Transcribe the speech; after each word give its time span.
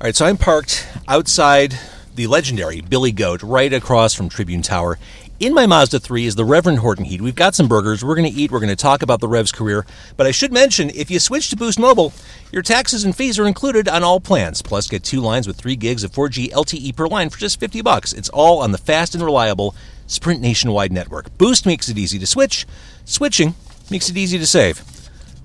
All 0.00 0.06
right, 0.06 0.16
so 0.16 0.24
I'm 0.24 0.38
parked 0.38 0.88
outside 1.08 1.78
the 2.14 2.26
legendary 2.26 2.80
Billy 2.80 3.12
Goat 3.12 3.42
right 3.42 3.70
across 3.70 4.14
from 4.14 4.30
Tribune 4.30 4.62
Tower. 4.62 4.98
In 5.38 5.52
my 5.52 5.66
Mazda 5.66 6.00
3 6.00 6.24
is 6.24 6.36
the 6.36 6.44
Reverend 6.46 6.78
Horton 6.78 7.04
Heat. 7.04 7.20
We've 7.20 7.34
got 7.34 7.54
some 7.54 7.68
burgers. 7.68 8.02
We're 8.02 8.14
going 8.14 8.32
to 8.32 8.34
eat. 8.34 8.50
We're 8.50 8.60
going 8.60 8.70
to 8.70 8.76
talk 8.76 9.02
about 9.02 9.20
the 9.20 9.28
Rev's 9.28 9.52
career. 9.52 9.84
But 10.16 10.26
I 10.26 10.30
should 10.30 10.54
mention 10.54 10.88
if 10.88 11.10
you 11.10 11.18
switch 11.18 11.50
to 11.50 11.56
Boost 11.56 11.78
Mobile, 11.78 12.14
your 12.50 12.62
taxes 12.62 13.04
and 13.04 13.14
fees 13.14 13.38
are 13.38 13.46
included 13.46 13.88
on 13.88 14.02
all 14.02 14.20
plans. 14.20 14.62
Plus, 14.62 14.88
get 14.88 15.04
two 15.04 15.20
lines 15.20 15.46
with 15.46 15.58
3 15.58 15.76
gigs 15.76 16.02
of 16.02 16.12
4G 16.12 16.50
LTE 16.50 16.96
per 16.96 17.06
line 17.06 17.28
for 17.28 17.36
just 17.36 17.60
50 17.60 17.82
bucks. 17.82 18.14
It's 18.14 18.30
all 18.30 18.60
on 18.60 18.72
the 18.72 18.78
fast 18.78 19.14
and 19.14 19.22
reliable 19.22 19.74
Sprint 20.06 20.40
nationwide 20.40 20.92
network. 20.92 21.36
Boost 21.36 21.66
makes 21.66 21.90
it 21.90 21.98
easy 21.98 22.18
to 22.20 22.26
switch. 22.26 22.66
Switching 23.04 23.54
makes 23.90 24.08
it 24.08 24.16
easy 24.16 24.38
to 24.38 24.46
save. 24.46 24.82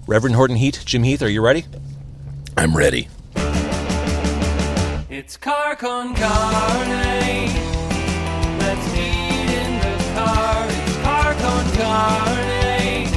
Reverend 0.08 0.38
Horton 0.38 0.56
Heat, 0.56 0.82
Jim 0.86 1.04
Heath, 1.04 1.22
are 1.22 1.28
you 1.28 1.42
ready? 1.42 1.66
I'm 2.56 2.74
ready. 2.74 3.10
It's 5.18 5.38
car 5.38 5.78
con 5.78 6.14
carne. 6.14 7.48
Let's 8.60 8.94
eat 8.96 9.50
in 9.50 9.80
the 9.80 9.96
car. 10.14 10.68
It's 10.68 10.98
car 10.98 11.34
con 11.36 11.72
carne. 11.72 13.08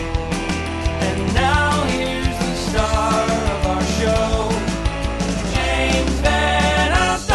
And 1.03 1.35
now 1.35 1.83
here's 1.87 2.39
the 2.39 2.55
star 2.55 3.25
of 3.25 3.67
our 3.67 3.83
show, 3.99 4.49
James 5.53 6.21
VanOsdol. 6.21 7.35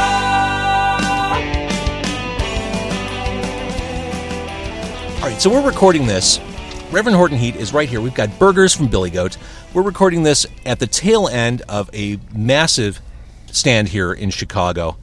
All 5.22 5.28
right, 5.30 5.42
so 5.42 5.50
we're 5.50 5.68
recording 5.68 6.08
this. 6.08 6.40
Reverend 6.90 7.18
Horton 7.18 7.38
Heat 7.38 7.58
is 7.58 7.74
right 7.74 7.90
here. 7.90 8.00
We've 8.00 8.16
got 8.16 8.40
burgers 8.40 8.74
from 8.74 8.88
Billy 8.88 9.10
Goat. 9.10 9.36
We're 9.74 9.82
recording 9.82 10.24
this 10.24 10.46
at 10.66 10.80
the 10.80 10.88
tail 10.88 11.28
end 11.28 11.64
of 11.68 11.90
a 11.94 12.18
massive 12.34 13.02
stand 13.54 13.90
here 13.90 14.12
in 14.12 14.30
Chicago. 14.30 14.98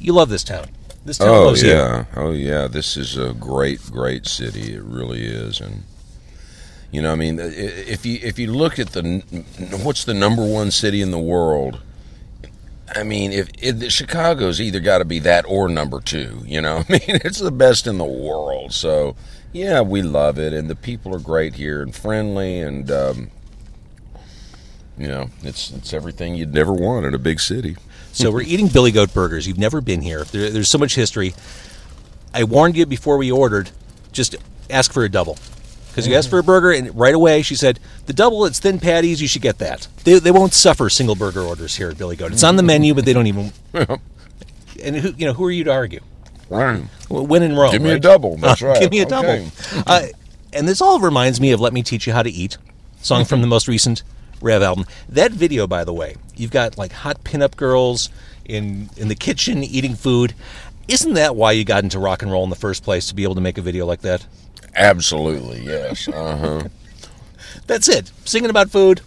You 0.00 0.12
love 0.12 0.28
this 0.28 0.42
town. 0.42 0.66
This 1.04 1.18
town 1.18 1.28
Oh 1.28 1.44
loves 1.46 1.62
you. 1.62 1.70
yeah, 1.70 2.04
oh 2.16 2.32
yeah. 2.32 2.66
This 2.66 2.96
is 2.96 3.16
a 3.16 3.32
great, 3.34 3.80
great 3.90 4.26
city. 4.26 4.74
It 4.74 4.82
really 4.82 5.24
is, 5.24 5.60
and 5.60 5.84
you 6.90 7.00
know, 7.02 7.12
I 7.12 7.14
mean, 7.16 7.38
if 7.40 8.04
you 8.04 8.18
if 8.22 8.38
you 8.38 8.52
look 8.52 8.78
at 8.78 8.88
the 8.90 9.20
what's 9.82 10.04
the 10.04 10.14
number 10.14 10.44
one 10.44 10.70
city 10.70 11.00
in 11.02 11.10
the 11.10 11.18
world, 11.18 11.80
I 12.94 13.02
mean, 13.02 13.32
if, 13.32 13.48
if 13.58 13.92
Chicago's 13.92 14.60
either 14.60 14.80
got 14.80 14.98
to 14.98 15.04
be 15.04 15.18
that 15.20 15.44
or 15.48 15.68
number 15.68 16.00
two, 16.00 16.42
you 16.44 16.60
know, 16.60 16.78
I 16.88 16.92
mean, 16.92 17.02
it's 17.24 17.38
the 17.38 17.50
best 17.52 17.86
in 17.86 17.98
the 17.98 18.04
world. 18.04 18.72
So 18.72 19.16
yeah, 19.52 19.80
we 19.80 20.02
love 20.02 20.38
it, 20.38 20.52
and 20.52 20.68
the 20.70 20.76
people 20.76 21.14
are 21.14 21.20
great 21.20 21.54
here 21.54 21.82
and 21.82 21.94
friendly, 21.94 22.60
and 22.60 22.90
um, 22.90 23.30
you 24.98 25.08
know, 25.08 25.30
it's 25.42 25.70
it's 25.70 25.92
everything 25.92 26.34
you'd 26.34 26.52
never 26.54 26.72
want 26.72 27.06
in 27.06 27.14
a 27.14 27.18
big 27.18 27.40
city. 27.40 27.76
So 28.12 28.30
we're 28.30 28.42
eating 28.42 28.68
Billy 28.68 28.92
Goat 28.92 29.14
burgers. 29.14 29.46
You've 29.48 29.58
never 29.58 29.80
been 29.80 30.02
here. 30.02 30.24
There, 30.24 30.50
there's 30.50 30.68
so 30.68 30.78
much 30.78 30.94
history. 30.94 31.34
I 32.34 32.44
warned 32.44 32.76
you 32.76 32.84
before 32.86 33.16
we 33.16 33.30
ordered. 33.32 33.70
Just 34.12 34.36
ask 34.68 34.92
for 34.92 35.04
a 35.04 35.08
double. 35.08 35.38
Because 35.88 36.06
you 36.06 36.14
asked 36.14 36.30
for 36.30 36.38
a 36.38 36.42
burger, 36.42 36.70
and 36.72 36.94
right 36.98 37.14
away 37.14 37.42
she 37.42 37.54
said, 37.54 37.78
"The 38.06 38.12
double, 38.14 38.44
it's 38.46 38.58
thin 38.58 38.80
patties. 38.80 39.20
You 39.20 39.28
should 39.28 39.42
get 39.42 39.58
that." 39.58 39.88
They, 40.04 40.18
they 40.18 40.30
won't 40.30 40.54
suffer 40.54 40.88
single 40.88 41.14
burger 41.14 41.42
orders 41.42 41.76
here 41.76 41.90
at 41.90 41.98
Billy 41.98 42.16
Goat. 42.16 42.32
It's 42.32 42.42
on 42.44 42.56
the 42.56 42.62
menu, 42.62 42.94
but 42.94 43.04
they 43.04 43.12
don't 43.12 43.26
even. 43.26 43.52
And 44.82 44.96
who, 44.96 45.10
you 45.16 45.26
know, 45.26 45.34
who 45.34 45.44
are 45.44 45.50
you 45.50 45.64
to 45.64 45.70
argue? 45.72 46.00
Right. 46.48 46.82
Well, 47.08 47.24
When 47.26 47.42
in 47.42 47.54
Rome, 47.54 47.70
Give 47.70 47.82
me 47.82 47.90
a 47.92 47.98
double, 48.00 48.36
that's 48.36 48.62
right. 48.62 48.80
Give 48.80 48.90
me 48.90 49.00
a 49.00 49.02
Okay. 49.06 49.10
double. 49.10 49.50
Uh, 49.86 50.06
and 50.52 50.66
this 50.66 50.80
all 50.80 50.98
reminds 50.98 51.40
me 51.40 51.52
of 51.52 51.60
"Let 51.60 51.72
Me 51.72 51.82
Teach 51.82 52.06
You 52.06 52.12
How 52.14 52.22
to 52.22 52.30
Eat," 52.30 52.56
song 53.00 53.24
from 53.24 53.42
the 53.42 53.46
most 53.46 53.68
recent 53.68 54.02
Rev 54.42 54.62
album. 54.62 54.86
That 55.08 55.32
video, 55.32 55.66
by 55.66 55.84
the 55.84 55.92
way, 55.94 56.16
you've 56.36 56.50
got 56.50 56.76
like 56.76 56.92
hot 56.92 57.22
pinup 57.24 57.56
girls 57.56 58.10
in 58.44 58.90
in 58.96 59.08
the 59.08 59.14
kitchen 59.14 59.62
eating 59.62 59.94
food. 59.94 60.34
Isn't 60.88 61.14
that 61.14 61.36
why 61.36 61.52
you 61.52 61.64
got 61.64 61.84
into 61.84 61.98
rock 61.98 62.22
and 62.22 62.30
roll 62.32 62.44
in 62.44 62.50
the 62.50 62.56
first 62.56 62.82
place 62.82 63.06
to 63.08 63.14
be 63.14 63.22
able 63.22 63.36
to 63.36 63.40
make 63.40 63.56
a 63.56 63.62
video 63.62 63.86
like 63.86 64.00
that? 64.02 64.26
Absolutely, 64.74 65.60
yes. 65.64 66.08
Uh 66.12 66.36
huh. 66.36 66.62
That's 67.66 67.88
it. 67.88 68.10
Singing 68.24 68.50
about 68.50 68.70
food, 68.70 69.00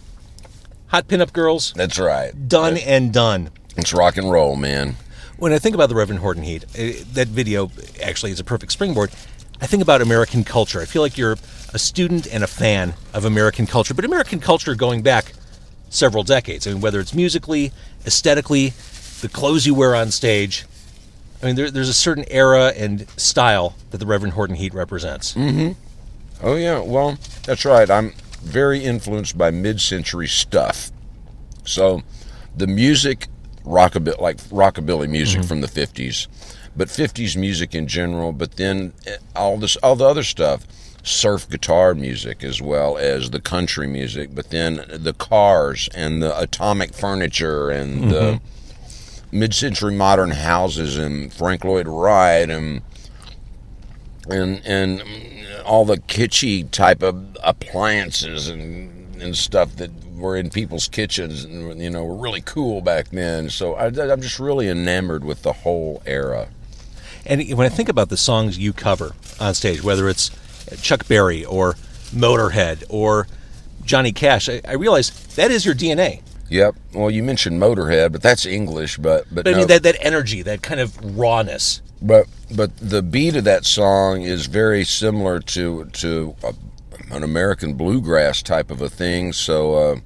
hot 0.88 1.08
pinup 1.08 1.32
girls, 1.32 1.72
That's 1.76 1.98
right. 1.98 2.32
done 2.48 2.76
and 2.78 3.12
done. 3.12 3.50
It's 3.76 3.92
rock 3.92 4.16
and 4.16 4.30
roll, 4.30 4.56
man. 4.56 4.96
When 5.36 5.52
I 5.52 5.58
think 5.58 5.74
about 5.74 5.90
the 5.90 5.94
Reverend 5.94 6.20
Horton 6.20 6.44
Heat, 6.44 6.64
eh, 6.76 7.02
that 7.12 7.28
video 7.28 7.70
actually 8.02 8.32
is 8.32 8.40
a 8.40 8.44
perfect 8.44 8.72
springboard. 8.72 9.10
I 9.60 9.66
think 9.66 9.82
about 9.82 10.02
American 10.02 10.44
culture. 10.44 10.80
I 10.80 10.84
feel 10.84 11.02
like 11.02 11.16
you're 11.16 11.36
a 11.72 11.78
student 11.78 12.26
and 12.26 12.44
a 12.44 12.46
fan 12.46 12.94
of 13.12 13.24
American 13.24 13.66
culture, 13.66 13.94
but 13.94 14.04
American 14.04 14.40
culture 14.40 14.74
going 14.74 15.02
back 15.02 15.32
several 15.88 16.24
decades. 16.24 16.66
I 16.66 16.72
mean, 16.72 16.80
whether 16.80 17.00
it's 17.00 17.14
musically, 17.14 17.72
aesthetically, 18.06 18.74
the 19.20 19.28
clothes 19.28 19.66
you 19.66 19.74
wear 19.74 19.94
on 19.94 20.10
stage. 20.10 20.66
I 21.42 21.46
mean, 21.46 21.56
there, 21.56 21.70
there's 21.70 21.88
a 21.88 21.94
certain 21.94 22.24
era 22.30 22.72
and 22.76 23.08
style 23.18 23.76
that 23.90 23.98
the 23.98 24.06
Reverend 24.06 24.34
Horton 24.34 24.56
Heat 24.56 24.74
represents. 24.74 25.34
Mm-hmm. 25.34 25.72
Oh 26.42 26.54
yeah. 26.54 26.80
Well, 26.80 27.18
that's 27.44 27.64
right. 27.64 27.90
I'm 27.90 28.12
very 28.42 28.84
influenced 28.84 29.36
by 29.36 29.50
mid-century 29.50 30.28
stuff. 30.28 30.90
So, 31.64 32.02
the 32.54 32.66
music, 32.66 33.26
rockabilly, 33.64 34.20
like 34.20 34.36
rockabilly 34.48 35.08
music 35.08 35.40
mm-hmm. 35.40 35.48
from 35.48 35.60
the 35.62 35.66
'50s, 35.66 36.28
but 36.76 36.88
'50s 36.88 37.36
music 37.36 37.74
in 37.74 37.86
general. 37.86 38.32
But 38.32 38.56
then 38.56 38.92
eh, 39.06 39.16
all 39.34 39.58
this, 39.58 39.76
all 39.76 39.96
the 39.96 40.04
other 40.04 40.22
stuff, 40.22 40.66
surf 41.02 41.48
guitar 41.48 41.94
music 41.94 42.42
as 42.42 42.60
well 42.60 42.98
as 42.98 43.30
the 43.30 43.40
country 43.40 43.86
music. 43.86 44.34
But 44.34 44.50
then 44.50 44.84
the 44.88 45.14
cars 45.14 45.88
and 45.94 46.22
the 46.22 46.38
atomic 46.38 46.94
furniture 46.94 47.70
and 47.70 48.10
the 48.10 48.40
mid-century 49.32 49.94
modern 49.94 50.30
houses 50.30 50.96
and 50.96 51.32
Frank 51.32 51.64
Lloyd 51.64 51.88
Wright 51.88 52.48
and 52.48 52.82
and 54.28 54.64
and 54.64 55.02
all 55.64 55.84
the 55.84 55.98
kitschy 55.98 56.68
type 56.70 57.02
of 57.02 57.36
appliances 57.42 58.48
and 58.48 59.20
and 59.20 59.36
stuff 59.36 59.76
that 59.76 59.90
were 60.16 60.36
in 60.36 60.50
people's 60.50 60.88
kitchens 60.88 61.44
and 61.44 61.80
you 61.80 61.90
know 61.90 62.04
were 62.04 62.16
really 62.16 62.40
cool 62.40 62.80
back 62.80 63.08
then. 63.10 63.50
So 63.50 63.74
I, 63.74 63.86
I'm 63.86 64.20
just 64.20 64.38
really 64.38 64.68
enamored 64.68 65.24
with 65.24 65.42
the 65.42 65.52
whole 65.52 66.02
era. 66.06 66.48
And 67.26 67.52
when 67.54 67.66
I 67.66 67.68
think 67.68 67.88
about 67.88 68.08
the 68.08 68.16
songs 68.16 68.56
you 68.56 68.72
cover 68.72 69.14
on 69.40 69.54
stage, 69.54 69.82
whether 69.82 70.08
it's 70.08 70.30
Chuck 70.80 71.06
Berry 71.08 71.44
or 71.44 71.74
Motorhead 72.14 72.84
or 72.88 73.26
Johnny 73.84 74.12
Cash, 74.12 74.48
I, 74.48 74.60
I 74.66 74.74
realize 74.74 75.10
that 75.34 75.50
is 75.50 75.66
your 75.66 75.74
DNA. 75.74 76.22
Yep. 76.48 76.76
Well, 76.94 77.10
you 77.10 77.22
mentioned 77.24 77.60
Motorhead, 77.60 78.12
but 78.12 78.22
that's 78.22 78.46
English. 78.46 78.98
But 78.98 79.26
but, 79.32 79.44
But 79.44 79.48
I 79.48 79.52
no, 79.52 79.58
mean, 79.58 79.66
that, 79.68 79.82
that 79.82 79.96
energy, 80.00 80.42
that 80.42 80.62
kind 80.62 80.80
of 80.80 81.18
rawness. 81.18 81.82
but 82.00 82.26
but 82.54 82.76
the 82.76 83.02
beat 83.02 83.34
of 83.34 83.44
that 83.44 83.64
song 83.64 84.22
is 84.22 84.46
very 84.46 84.84
similar 84.84 85.40
to 85.40 85.86
to 85.86 86.36
a, 86.44 86.54
an 87.10 87.24
American 87.24 87.74
bluegrass 87.74 88.42
type 88.42 88.70
of 88.70 88.80
a 88.80 88.88
thing. 88.88 89.32
So, 89.32 89.74
uh, 89.74 89.96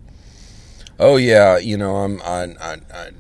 oh 0.99 1.17
yeah, 1.17 1.59
you 1.59 1.77
know, 1.77 1.97
I'm 1.97 2.23
I 2.23 2.55
I, 2.59 2.77
I 2.95 3.11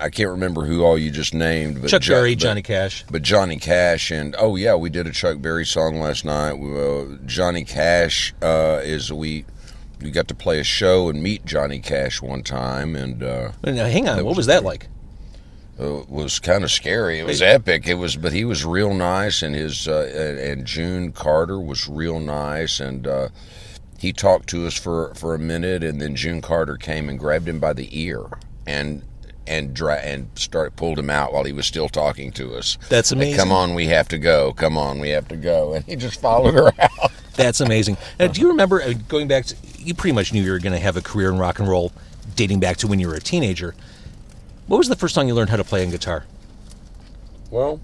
I 0.00 0.10
can't 0.10 0.30
remember 0.30 0.64
who 0.64 0.82
all 0.84 0.96
you 0.98 1.10
just 1.10 1.34
named, 1.34 1.80
but 1.80 1.90
Chuck 1.90 2.02
Jo- 2.02 2.14
Berry, 2.14 2.34
but- 2.34 2.40
Johnny 2.42 2.62
Cash. 2.62 3.04
but 3.10 3.22
Johnny 3.22 3.56
Cash 3.56 4.10
and 4.10 4.34
oh 4.38 4.56
yeah, 4.56 4.74
we 4.74 4.90
did 4.90 5.06
a 5.06 5.12
Chuck 5.12 5.40
Berry 5.40 5.66
song 5.66 6.00
last 6.00 6.24
night. 6.24 6.52
Uh, 6.52 7.16
Johnny 7.26 7.64
Cash 7.64 8.34
uh, 8.42 8.80
is 8.82 9.12
we 9.12 9.44
we 10.00 10.10
got 10.10 10.28
to 10.28 10.34
play 10.34 10.60
a 10.60 10.64
show 10.64 11.08
and 11.08 11.22
meet 11.22 11.44
Johnny 11.46 11.78
Cash 11.80 12.20
one 12.22 12.42
time, 12.42 12.94
and 12.94 13.22
uh, 13.22 13.52
Now, 13.64 13.86
hang 13.86 14.08
on, 14.08 14.16
what 14.18 14.26
was 14.26 14.36
was 14.38 14.46
that 14.46 14.62
like? 14.62 14.88
uh, 15.80 16.00
it 16.00 16.08
was 16.08 16.38
kind 16.38 16.64
of 16.64 16.70
scary. 16.70 17.18
It 17.18 17.26
was 17.26 17.42
epic. 17.42 17.86
It 17.86 17.94
was, 17.94 18.16
but 18.16 18.32
he 18.32 18.44
was 18.44 18.64
real 18.64 18.94
nice, 18.94 19.42
and 19.42 19.54
his 19.54 19.88
uh, 19.88 20.10
and, 20.14 20.38
and 20.38 20.66
June 20.66 21.12
Carter 21.12 21.58
was 21.60 21.88
real 21.88 22.20
nice, 22.20 22.78
and 22.80 23.06
uh, 23.06 23.28
he 23.98 24.12
talked 24.12 24.48
to 24.50 24.66
us 24.66 24.74
for 24.78 25.12
for 25.14 25.34
a 25.34 25.38
minute, 25.38 25.82
and 25.82 26.00
then 26.00 26.14
June 26.14 26.40
Carter 26.40 26.76
came 26.76 27.08
and 27.08 27.18
grabbed 27.18 27.48
him 27.48 27.58
by 27.58 27.72
the 27.72 27.88
ear 27.98 28.22
and 28.66 29.02
and 29.46 29.72
dra- 29.74 29.96
and 30.00 30.28
started 30.34 30.76
pulled 30.76 30.98
him 30.98 31.10
out 31.10 31.32
while 31.32 31.44
he 31.44 31.52
was 31.52 31.66
still 31.66 31.88
talking 31.88 32.32
to 32.32 32.54
us. 32.56 32.76
That's 32.88 33.12
Like, 33.12 33.18
amazing. 33.18 33.38
Come 33.38 33.52
on, 33.52 33.74
we 33.74 33.86
have 33.86 34.08
to 34.08 34.18
go. 34.18 34.52
Come 34.52 34.76
on, 34.76 34.98
we 34.98 35.10
have 35.10 35.28
to 35.28 35.36
go, 35.36 35.74
and 35.74 35.84
he 35.84 35.96
just 35.96 36.20
followed 36.20 36.54
her 36.54 36.72
out. 36.78 37.12
That's 37.34 37.60
amazing. 37.60 37.96
Now, 38.18 38.28
do 38.28 38.40
you 38.40 38.48
remember 38.48 38.80
uh, 38.82 38.94
going 39.08 39.28
back 39.28 39.44
to, 39.46 39.56
you 39.78 39.94
pretty 39.94 40.14
much 40.14 40.32
knew 40.32 40.42
you 40.42 40.50
were 40.52 40.58
going 40.58 40.72
to 40.72 40.78
have 40.80 40.96
a 40.96 41.02
career 41.02 41.28
in 41.30 41.38
rock 41.38 41.58
and 41.58 41.68
roll 41.68 41.92
dating 42.34 42.60
back 42.60 42.76
to 42.78 42.86
when 42.86 42.98
you 42.98 43.08
were 43.08 43.14
a 43.14 43.20
teenager. 43.20 43.74
What 44.66 44.78
was 44.78 44.88
the 44.88 44.96
first 44.96 45.14
song 45.14 45.28
you 45.28 45.34
learned 45.34 45.50
how 45.50 45.56
to 45.56 45.64
play 45.64 45.84
on 45.84 45.90
guitar? 45.90 46.24
Well, 47.50 47.80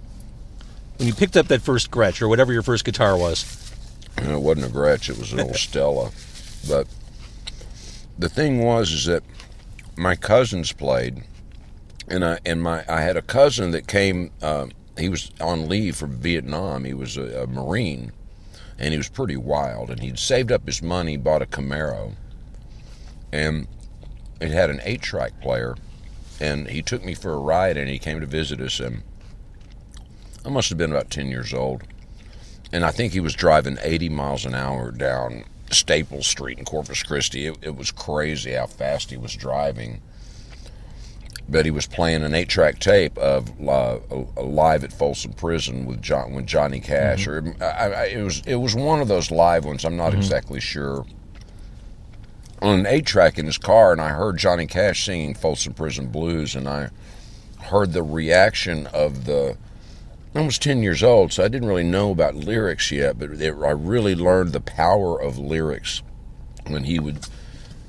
When 0.98 1.06
you 1.08 1.14
picked 1.14 1.36
up 1.36 1.46
that 1.48 1.62
first 1.62 1.90
Gretsch 1.90 2.20
or 2.20 2.28
whatever 2.28 2.52
your 2.52 2.62
first 2.62 2.84
guitar 2.84 3.16
was? 3.16 3.72
it 4.18 4.40
wasn't 4.40 4.66
a 4.66 4.68
Gretsch; 4.68 5.08
it 5.08 5.18
was 5.18 5.32
an 5.32 5.40
old 5.40 5.56
Stella. 5.56 6.10
But 6.68 6.86
the 8.18 8.28
thing 8.28 8.62
was, 8.64 8.90
is 8.92 9.04
that 9.06 9.22
my 9.96 10.16
cousins 10.16 10.72
played, 10.72 11.22
and 12.12 12.24
I 12.24 12.38
and 12.46 12.62
my 12.62 12.84
I 12.88 13.00
had 13.00 13.16
a 13.16 13.22
cousin 13.22 13.72
that 13.72 13.88
came. 13.88 14.30
Uh, 14.40 14.66
he 14.98 15.08
was 15.08 15.32
on 15.40 15.68
leave 15.68 15.96
from 15.96 16.20
Vietnam. 16.20 16.84
He 16.84 16.94
was 16.94 17.16
a, 17.16 17.42
a 17.42 17.46
Marine, 17.46 18.12
and 18.78 18.92
he 18.92 18.98
was 18.98 19.08
pretty 19.08 19.36
wild. 19.36 19.90
And 19.90 20.00
he'd 20.00 20.18
saved 20.18 20.52
up 20.52 20.66
his 20.66 20.82
money, 20.82 21.16
bought 21.16 21.42
a 21.42 21.46
Camaro, 21.46 22.12
and 23.32 23.66
it 24.40 24.50
had 24.50 24.70
an 24.70 24.80
eight-track 24.84 25.40
player. 25.40 25.74
and 26.42 26.68
he 26.68 26.82
took 26.82 27.04
me 27.04 27.14
for 27.14 27.32
a 27.32 27.38
ride, 27.38 27.76
and 27.76 27.88
he 27.88 27.98
came 27.98 28.18
to 28.20 28.26
visit 28.26 28.60
us, 28.60 28.80
and 28.80 29.02
I 30.44 30.48
must 30.48 30.68
have 30.70 30.78
been 30.78 30.90
about 30.90 31.08
ten 31.08 31.28
years 31.28 31.54
old, 31.54 31.82
and 32.72 32.84
I 32.84 32.90
think 32.90 33.12
he 33.12 33.20
was 33.20 33.34
driving 33.34 33.78
eighty 33.80 34.08
miles 34.08 34.44
an 34.44 34.54
hour 34.54 34.90
down 34.90 35.44
Staples 35.70 36.26
Street 36.26 36.58
in 36.58 36.64
Corpus 36.64 37.02
Christi. 37.04 37.46
It, 37.46 37.58
it 37.62 37.76
was 37.76 37.92
crazy 37.92 38.52
how 38.52 38.66
fast 38.66 39.10
he 39.10 39.16
was 39.16 39.36
driving. 39.36 40.02
But 41.48 41.64
he 41.64 41.70
was 41.70 41.86
playing 41.86 42.22
an 42.22 42.34
eight-track 42.34 42.78
tape 42.78 43.18
of 43.18 43.50
uh, 43.68 43.98
live 44.40 44.84
at 44.84 44.92
Folsom 44.92 45.32
Prison 45.32 45.84
with 45.84 46.00
John 46.00 46.32
with 46.32 46.46
Johnny 46.46 46.80
Cash, 46.80 47.26
or 47.26 47.54
I, 47.60 47.64
I, 47.64 48.04
it 48.06 48.22
was 48.22 48.42
it 48.46 48.56
was 48.56 48.74
one 48.74 49.00
of 49.00 49.08
those 49.08 49.30
live 49.30 49.64
ones. 49.64 49.84
I'm 49.84 49.96
not 49.96 50.14
exactly 50.14 50.60
sure. 50.60 51.04
On 52.62 52.78
an 52.78 52.86
eight-track 52.86 53.38
in 53.38 53.46
his 53.46 53.58
car, 53.58 53.90
and 53.90 54.00
I 54.00 54.10
heard 54.10 54.38
Johnny 54.38 54.66
Cash 54.66 55.04
singing 55.04 55.34
Folsom 55.34 55.74
Prison 55.74 56.06
Blues, 56.06 56.54
and 56.54 56.68
I 56.68 56.90
heard 57.60 57.92
the 57.92 58.04
reaction 58.04 58.86
of 58.88 59.24
the 59.24 59.56
I 60.34 60.40
was 60.40 60.58
10 60.58 60.82
years 60.82 61.02
old, 61.02 61.32
so 61.32 61.44
I 61.44 61.48
didn't 61.48 61.68
really 61.68 61.84
know 61.84 62.10
about 62.10 62.34
lyrics 62.34 62.90
yet, 62.90 63.18
but 63.18 63.32
it, 63.32 63.54
I 63.54 63.70
really 63.70 64.14
learned 64.14 64.52
the 64.52 64.60
power 64.60 65.20
of 65.20 65.38
lyrics 65.38 66.02
when 66.66 66.84
he 66.84 66.98
would, 66.98 67.26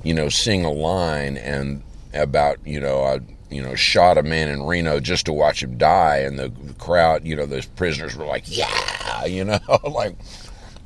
you 0.02 0.12
know, 0.12 0.28
sing 0.28 0.62
a 0.64 0.70
line 0.70 1.38
and 1.38 1.82
about, 2.12 2.58
you 2.66 2.80
know, 2.80 3.02
I, 3.02 3.20
you 3.50 3.62
know, 3.62 3.74
shot 3.74 4.18
a 4.18 4.22
man 4.22 4.48
in 4.48 4.62
Reno 4.64 5.00
just 5.00 5.26
to 5.26 5.32
watch 5.32 5.62
him 5.62 5.76
die, 5.78 6.18
and 6.18 6.38
the, 6.38 6.48
the 6.48 6.74
crowd, 6.74 7.24
you 7.24 7.36
know, 7.36 7.46
those 7.46 7.66
prisoners 7.66 8.16
were 8.16 8.24
like, 8.24 8.44
yeah, 8.46 9.24
you 9.26 9.44
know, 9.44 9.60
like 9.84 10.16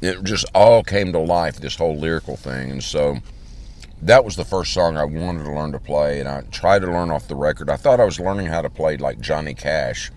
it 0.01 0.23
just 0.25 0.45
all 0.55 0.83
came 0.83 1.13
to 1.13 1.19
life, 1.19 1.57
this 1.57 1.77
whole 1.77 1.97
lyrical 1.97 2.37
thing. 2.37 2.71
And 2.71 2.85
so 2.85 3.19
that 4.03 4.25
was 4.25 4.37
the 4.37 4.45
first 4.45 4.73
song 4.73 4.97
I 4.97 5.05
wanted 5.05 5.45
to 5.45 5.53
learn 5.53 5.73
to 5.73 5.79
play, 5.79 6.21
and 6.21 6.29
I 6.29 6.43
tried 6.53 6.81
to 6.81 6.91
learn 6.91 7.11
off 7.11 7.29
the 7.29 7.35
record. 7.35 7.71
I 7.71 7.77
thought 7.77 8.01
I 8.01 8.05
was 8.05 8.21
learning 8.21 8.47
how 8.47 8.63
to 8.63 8.71
play 8.71 8.97
like 8.97 9.21
Johnny 9.21 9.55
Cash. 9.55 10.13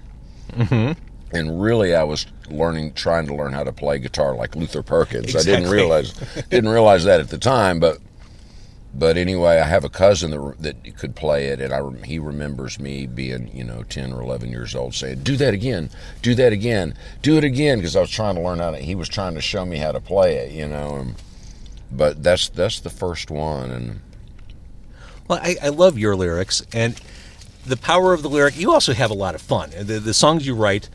Mm-hmm. 0.51 0.99
And 1.33 1.61
really, 1.61 1.95
I 1.95 2.03
was 2.03 2.27
learning, 2.49 2.93
trying 2.93 3.25
to 3.27 3.35
learn 3.35 3.53
how 3.53 3.63
to 3.63 3.71
play 3.71 3.99
guitar 3.99 4.35
like 4.35 4.55
Luther 4.55 4.83
Perkins. 4.83 5.35
I 5.35 5.43
didn't 5.43 5.69
realize, 5.69 6.13
didn't 6.49 6.69
realize 6.69 7.05
that 7.05 7.21
at 7.21 7.29
the 7.29 7.37
time, 7.37 7.79
but, 7.79 7.99
but 8.93 9.15
anyway, 9.15 9.59
I 9.59 9.67
have 9.67 9.85
a 9.85 9.89
cousin 9.89 10.31
that 10.31 10.61
that 10.61 10.97
could 10.97 11.15
play 11.15 11.47
it, 11.47 11.61
and 11.61 11.73
I 11.73 11.81
he 12.05 12.19
remembers 12.19 12.79
me 12.79 13.07
being, 13.07 13.49
you 13.55 13.63
know, 13.63 13.83
ten 13.83 14.11
or 14.11 14.21
eleven 14.21 14.49
years 14.49 14.75
old, 14.75 14.93
saying, 14.95 15.23
"Do 15.23 15.37
that 15.37 15.53
again, 15.53 15.89
do 16.21 16.35
that 16.35 16.51
again, 16.51 16.95
do 17.21 17.37
it 17.37 17.43
again," 17.43 17.77
because 17.79 17.95
I 17.95 18.01
was 18.01 18.09
trying 18.11 18.35
to 18.35 18.41
learn 18.41 18.59
how 18.59 18.71
to. 18.71 18.77
He 18.77 18.95
was 18.95 19.07
trying 19.07 19.35
to 19.35 19.41
show 19.41 19.65
me 19.65 19.77
how 19.77 19.91
to 19.93 20.01
play 20.01 20.35
it, 20.35 20.51
you 20.51 20.67
know. 20.67 20.95
And, 20.95 21.15
but 21.91 22.21
that's 22.21 22.49
that's 22.49 22.79
the 22.81 22.89
first 22.89 23.31
one, 23.31 23.71
and 23.71 24.01
Well, 25.27 25.39
I, 25.41 25.55
I 25.63 25.69
love 25.69 25.97
your 25.97 26.15
lyrics 26.15 26.61
and 26.73 26.99
the 27.65 27.77
power 27.77 28.13
of 28.13 28.23
the 28.23 28.29
lyric. 28.29 28.57
You 28.57 28.71
also 28.73 28.93
have 28.93 29.11
a 29.11 29.15
lot 29.15 29.35
of 29.35 29.41
fun. 29.41 29.71
The, 29.77 29.99
the 29.99 30.13
songs 30.13 30.45
you 30.45 30.55
write, 30.55 30.89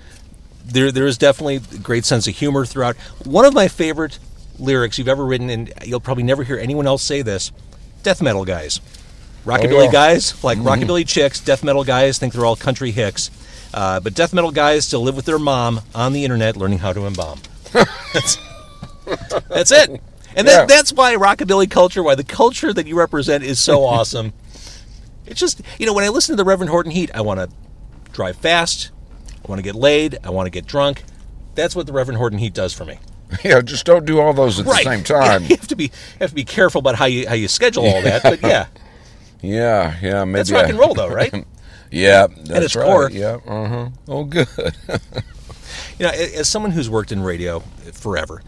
there 0.64 0.92
there 0.92 1.06
is 1.06 1.16
definitely 1.16 1.56
a 1.56 1.78
great 1.78 2.04
sense 2.04 2.26
of 2.28 2.34
humor 2.36 2.66
throughout. 2.66 2.96
One 3.24 3.46
of 3.46 3.54
my 3.54 3.68
favorite 3.68 4.18
lyrics 4.58 4.98
you've 4.98 5.08
ever 5.08 5.24
written, 5.24 5.48
and 5.48 5.72
you'll 5.84 6.00
probably 6.00 6.24
never 6.24 6.44
hear 6.44 6.58
anyone 6.58 6.86
else 6.86 7.02
say 7.02 7.22
this: 7.22 7.52
"Death 8.06 8.22
metal 8.22 8.44
guys, 8.44 8.80
rockabilly 9.44 9.86
yeah. 9.86 9.90
guys 9.92 10.44
like 10.44 10.58
rockabilly 10.58 11.04
chicks. 11.04 11.40
Death 11.40 11.64
metal 11.64 11.82
guys 11.82 12.18
think 12.18 12.32
they're 12.32 12.46
all 12.46 12.54
country 12.54 12.92
hicks." 12.92 13.32
Uh, 13.74 13.98
but 13.98 14.14
death 14.14 14.32
metal 14.32 14.52
guys 14.52 14.84
still 14.86 15.02
live 15.02 15.16
with 15.16 15.24
their 15.24 15.40
mom 15.40 15.80
on 15.92 16.12
the 16.12 16.22
internet 16.22 16.56
learning 16.56 16.78
how 16.78 16.92
to 16.92 17.04
embalm. 17.04 17.40
that's, 18.12 18.38
that's 19.48 19.72
it. 19.72 20.00
And 20.36 20.46
Yeah. 20.46 20.66
that's 20.66 20.92
why 20.92 21.16
rockabilly 21.16 21.68
culture, 21.68 22.00
why 22.00 22.14
the 22.14 22.22
culture 22.22 22.72
that 22.72 22.86
you 22.86 22.96
represent 22.96 23.42
is 23.42 23.58
so 23.58 23.84
awesome. 23.94 24.32
It's 25.26 25.40
just, 25.40 25.60
you 25.80 25.84
know, 25.86 25.92
when 25.92 26.04
I 26.04 26.08
listen 26.10 26.34
to 26.34 26.36
the 26.36 26.44
Reverend 26.44 26.70
Horton 26.70 26.92
Heat, 26.92 27.10
I 27.12 27.22
want 27.22 27.40
to 27.40 27.48
drive 28.12 28.36
fast, 28.36 28.92
I 29.44 29.48
want 29.48 29.58
to 29.58 29.64
get 29.64 29.74
laid, 29.74 30.16
I 30.22 30.30
want 30.30 30.46
to 30.46 30.50
get 30.50 30.64
drunk. 30.64 31.02
That's 31.56 31.74
what 31.74 31.88
the 31.88 31.92
Reverend 31.92 32.18
Horton 32.18 32.38
Heat 32.38 32.54
does 32.54 32.72
for 32.72 32.84
me. 32.84 32.98
yeah, 33.44 33.60
just 33.60 33.84
don't 33.86 34.04
do 34.06 34.20
all 34.20 34.32
those 34.32 34.58
at 34.60 34.66
the 34.66 34.74
same 34.74 35.02
time. 35.04 35.42
you 35.42 35.56
have 35.56 35.68
to 35.68 35.76
be 35.76 35.90
have 36.20 36.30
to 36.30 36.34
be 36.36 36.44
careful 36.44 36.78
about 36.78 36.94
how 36.96 37.06
you 37.06 37.26
how 37.28 37.34
you 37.34 37.48
schedule 37.48 37.84
all 37.86 38.02
that. 38.02 38.22
But 38.22 38.42
yeah, 38.42 38.66
Yeah, 39.42 39.96
yeah, 40.02 40.24
maybe 40.24 40.38
that's 40.38 40.50
rock 40.52 40.66
I- 40.66 40.68
and 40.70 40.78
roll, 40.78 40.94
though, 40.94 41.08
right? 41.08 41.32
Yeah, 41.90 42.26
that's 42.26 42.64
its 42.66 42.76
right. 42.76 42.84
core. 42.84 43.10
Yeah, 43.12 43.38
uh 43.46 43.68
huh. 43.68 43.88
Oh, 44.08 44.24
good. 44.24 44.48
You 45.98 46.06
know, 46.06 46.10
as 46.10 46.48
someone 46.48 46.72
who's 46.72 46.90
worked 46.90 47.12
in 47.12 47.22
radio 47.22 47.60
forever, 47.92 48.42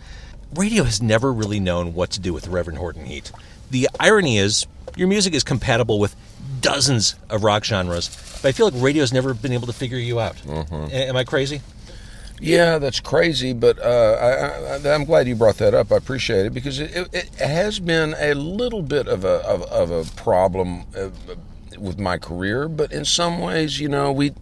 radio 0.57 0.83
has 0.83 1.01
never 1.01 1.33
really 1.33 1.61
known 1.61 1.95
what 1.95 2.11
to 2.11 2.21
do 2.21 2.33
with 2.33 2.49
Reverend 2.49 2.79
Horton 2.79 3.07
Heat. 3.07 3.31
The 3.71 3.89
irony 4.01 4.39
is, 4.39 4.67
your 4.97 5.07
music 5.09 5.35
is 5.35 5.45
compatible 5.45 5.99
with 6.01 6.17
dozens 6.61 7.15
of 7.31 7.45
rock 7.45 7.65
genres, 7.65 8.09
but 8.43 8.49
I 8.49 8.53
feel 8.53 8.69
like 8.71 8.83
radio's 8.83 9.13
never 9.13 9.33
been 9.35 9.53
able 9.53 9.69
to 9.69 9.73
figure 9.73 9.99
you 9.99 10.19
out. 10.21 10.37
A- 10.47 11.09
Am 11.09 11.17
I 11.17 11.23
crazy? 11.25 11.61
Yeah, 12.41 12.79
that's 12.79 13.01
crazy, 13.01 13.53
but 13.53 13.79
uh, 13.79 14.79
I, 14.85 14.89
I'm 14.89 15.05
glad 15.05 15.27
you 15.27 15.35
brought 15.35 15.59
that 15.59 15.75
up. 15.75 15.93
I 15.93 15.97
appreciate 15.97 16.47
it 16.47 16.55
because 16.55 16.79
it, 16.79 16.95
it, 16.95 17.09
it 17.13 17.35
has 17.37 17.81
been 17.81 18.15
a 18.19 18.35
little 18.35 18.83
bit 18.83 19.09
of 19.09 19.25
a 19.25 19.45
of, 19.47 19.63
of 19.65 19.91
a 19.91 20.11
problem 20.17 20.85
uh, 20.97 21.11
with 21.79 21.99
my 21.99 22.19
career, 22.19 22.69
but 22.69 22.93
in 22.93 23.05
some 23.05 23.41
ways, 23.41 23.81
you 23.81 23.89
know, 23.89 24.13
we 24.13 24.33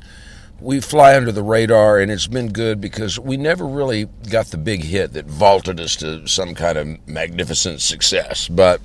we 0.60 0.81
fly 0.81 1.16
under 1.16 1.32
the 1.32 1.43
radar, 1.43 1.98
and 1.98 2.10
it's 2.10 2.26
been 2.26 2.52
good 2.52 2.81
because 2.81 3.19
we 3.19 3.37
never 3.37 3.66
really 3.66 4.06
got 4.31 4.46
the 4.46 4.56
big 4.56 4.84
hit 4.84 5.12
that 5.12 5.26
vaulted 5.26 5.81
us 5.81 5.96
to 5.96 6.26
some 6.26 6.54
kind 6.54 6.78
of 6.78 7.08
magnificent 7.08 7.81
success, 7.81 8.49
but 8.49 8.81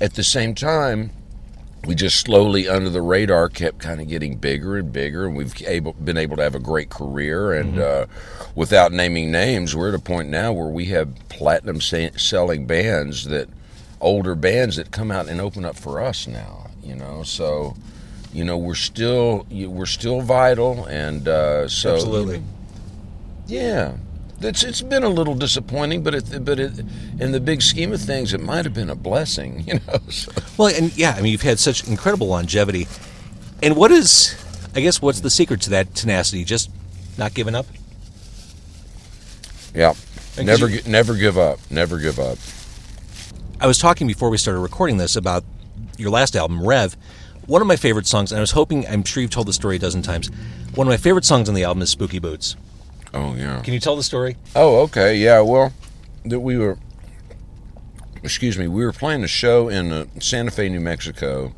at 0.00 0.14
the 0.14 0.24
same 0.24 0.54
time. 0.54 1.10
We 1.86 1.94
just 1.94 2.20
slowly 2.20 2.68
under 2.68 2.90
the 2.90 3.02
radar 3.02 3.48
kept 3.48 3.78
kind 3.78 4.00
of 4.00 4.08
getting 4.08 4.36
bigger 4.36 4.76
and 4.76 4.92
bigger, 4.92 5.26
and 5.26 5.36
we've 5.36 5.54
able, 5.66 5.92
been 5.94 6.16
able 6.16 6.36
to 6.36 6.42
have 6.42 6.54
a 6.54 6.60
great 6.60 6.90
career. 6.90 7.52
And 7.52 7.78
uh, 7.78 8.06
without 8.54 8.92
naming 8.92 9.30
names, 9.30 9.74
we're 9.74 9.88
at 9.88 9.94
a 9.94 9.98
point 9.98 10.28
now 10.28 10.52
where 10.52 10.68
we 10.68 10.86
have 10.86 11.14
platinum 11.28 11.80
sa- 11.80 12.16
selling 12.16 12.66
bands 12.66 13.24
that 13.24 13.48
older 14.00 14.34
bands 14.34 14.76
that 14.76 14.90
come 14.90 15.10
out 15.10 15.28
and 15.28 15.40
open 15.40 15.64
up 15.64 15.76
for 15.76 16.00
us 16.00 16.26
now. 16.26 16.70
You 16.82 16.94
know, 16.94 17.22
so 17.22 17.76
you 18.32 18.44
know 18.44 18.56
we're 18.56 18.74
still 18.74 19.46
we're 19.50 19.86
still 19.86 20.20
vital, 20.20 20.84
and 20.86 21.28
uh, 21.28 21.68
so 21.68 21.94
Absolutely. 21.94 22.42
yeah. 23.46 23.96
It's, 24.40 24.62
it's 24.62 24.82
been 24.82 25.02
a 25.02 25.08
little 25.08 25.34
disappointing, 25.34 26.02
but 26.04 26.14
it, 26.14 26.44
but 26.44 26.60
it, 26.60 26.78
in 27.18 27.32
the 27.32 27.40
big 27.40 27.60
scheme 27.60 27.92
of 27.92 28.00
things, 28.00 28.32
it 28.32 28.40
might 28.40 28.64
have 28.64 28.74
been 28.74 28.90
a 28.90 28.94
blessing, 28.94 29.60
you 29.66 29.74
know. 29.74 29.98
So. 30.10 30.30
Well, 30.56 30.74
and 30.74 30.96
yeah, 30.96 31.14
I 31.16 31.22
mean, 31.22 31.32
you've 31.32 31.42
had 31.42 31.58
such 31.58 31.86
incredible 31.88 32.28
longevity. 32.28 32.86
And 33.62 33.74
what 33.76 33.90
is, 33.90 34.36
I 34.76 34.80
guess, 34.80 35.02
what's 35.02 35.20
the 35.20 35.30
secret 35.30 35.60
to 35.62 35.70
that 35.70 35.94
tenacity? 35.94 36.44
Just 36.44 36.70
not 37.16 37.34
giving 37.34 37.54
up? 37.56 37.66
Yeah. 39.74 39.94
Never, 40.40 40.68
you- 40.68 40.82
never 40.86 41.14
give 41.14 41.36
up. 41.36 41.58
Never 41.70 41.98
give 41.98 42.20
up. 42.20 42.38
I 43.60 43.66
was 43.66 43.78
talking 43.78 44.06
before 44.06 44.30
we 44.30 44.38
started 44.38 44.60
recording 44.60 44.98
this 44.98 45.16
about 45.16 45.44
your 45.96 46.10
last 46.10 46.36
album, 46.36 46.64
Rev. 46.64 46.96
One 47.46 47.60
of 47.60 47.66
my 47.66 47.74
favorite 47.76 48.06
songs, 48.06 48.30
and 48.30 48.38
I 48.38 48.40
was 48.40 48.52
hoping, 48.52 48.86
I'm 48.86 49.02
sure 49.02 49.20
you've 49.20 49.32
told 49.32 49.48
the 49.48 49.52
story 49.52 49.76
a 49.76 49.78
dozen 49.80 50.02
times. 50.02 50.30
One 50.74 50.86
of 50.86 50.90
my 50.92 50.96
favorite 50.96 51.24
songs 51.24 51.48
on 51.48 51.56
the 51.56 51.64
album 51.64 51.82
is 51.82 51.90
Spooky 51.90 52.20
Boots. 52.20 52.54
Oh 53.18 53.34
yeah. 53.34 53.60
Can 53.62 53.74
you 53.74 53.80
tell 53.80 53.96
the 53.96 54.02
story? 54.04 54.36
Oh 54.54 54.82
okay. 54.82 55.16
Yeah. 55.16 55.40
Well, 55.40 55.72
that 56.24 56.38
we 56.38 56.56
were. 56.56 56.78
Excuse 58.22 58.56
me. 58.56 58.68
We 58.68 58.84
were 58.84 58.92
playing 58.92 59.24
a 59.24 59.28
show 59.28 59.68
in 59.68 59.92
uh, 59.92 60.06
Santa 60.20 60.52
Fe, 60.52 60.68
New 60.68 60.80
Mexico, 60.80 61.52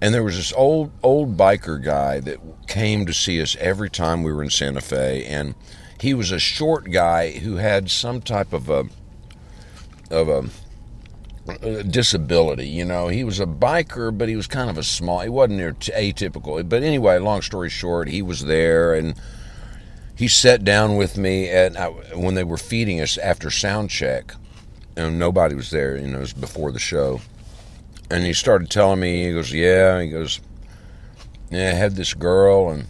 and 0.00 0.14
there 0.14 0.22
was 0.22 0.36
this 0.36 0.52
old 0.52 0.92
old 1.02 1.36
biker 1.36 1.82
guy 1.82 2.20
that 2.20 2.38
came 2.68 3.06
to 3.06 3.12
see 3.12 3.42
us 3.42 3.56
every 3.56 3.90
time 3.90 4.22
we 4.22 4.32
were 4.32 4.42
in 4.42 4.50
Santa 4.50 4.80
Fe, 4.80 5.24
and 5.24 5.56
he 6.00 6.14
was 6.14 6.30
a 6.30 6.38
short 6.38 6.90
guy 6.90 7.32
who 7.32 7.56
had 7.56 7.90
some 7.90 8.20
type 8.20 8.52
of 8.52 8.70
a 8.70 8.86
of 10.10 10.28
a 10.28 10.44
a 11.60 11.82
disability. 11.82 12.68
You 12.68 12.84
know, 12.84 13.08
he 13.08 13.24
was 13.24 13.40
a 13.40 13.46
biker, 13.46 14.16
but 14.16 14.28
he 14.28 14.36
was 14.36 14.46
kind 14.46 14.70
of 14.70 14.78
a 14.78 14.84
small. 14.84 15.20
He 15.20 15.28
wasn't 15.28 15.60
atypical. 15.60 16.68
But 16.68 16.84
anyway, 16.84 17.18
long 17.18 17.42
story 17.42 17.68
short, 17.68 18.08
he 18.08 18.22
was 18.22 18.44
there, 18.44 18.94
and 18.94 19.14
he 20.14 20.28
sat 20.28 20.64
down 20.64 20.96
with 20.96 21.16
me 21.16 21.48
at 21.48 21.74
when 22.16 22.34
they 22.34 22.44
were 22.44 22.56
feeding 22.56 23.00
us 23.00 23.18
after 23.18 23.50
sound 23.50 23.90
check, 23.90 24.34
and 24.96 25.18
nobody 25.18 25.54
was 25.54 25.70
there. 25.70 25.96
You 25.96 26.08
know, 26.08 26.18
it 26.18 26.20
was 26.20 26.32
before 26.32 26.72
the 26.72 26.78
show, 26.78 27.20
and 28.10 28.24
he 28.24 28.32
started 28.32 28.70
telling 28.70 29.00
me. 29.00 29.26
He 29.26 29.32
goes, 29.32 29.52
"Yeah," 29.52 30.00
he 30.00 30.08
goes, 30.08 30.40
"Yeah, 31.50 31.70
I 31.70 31.74
had 31.74 31.96
this 31.96 32.14
girl, 32.14 32.70
and 32.70 32.86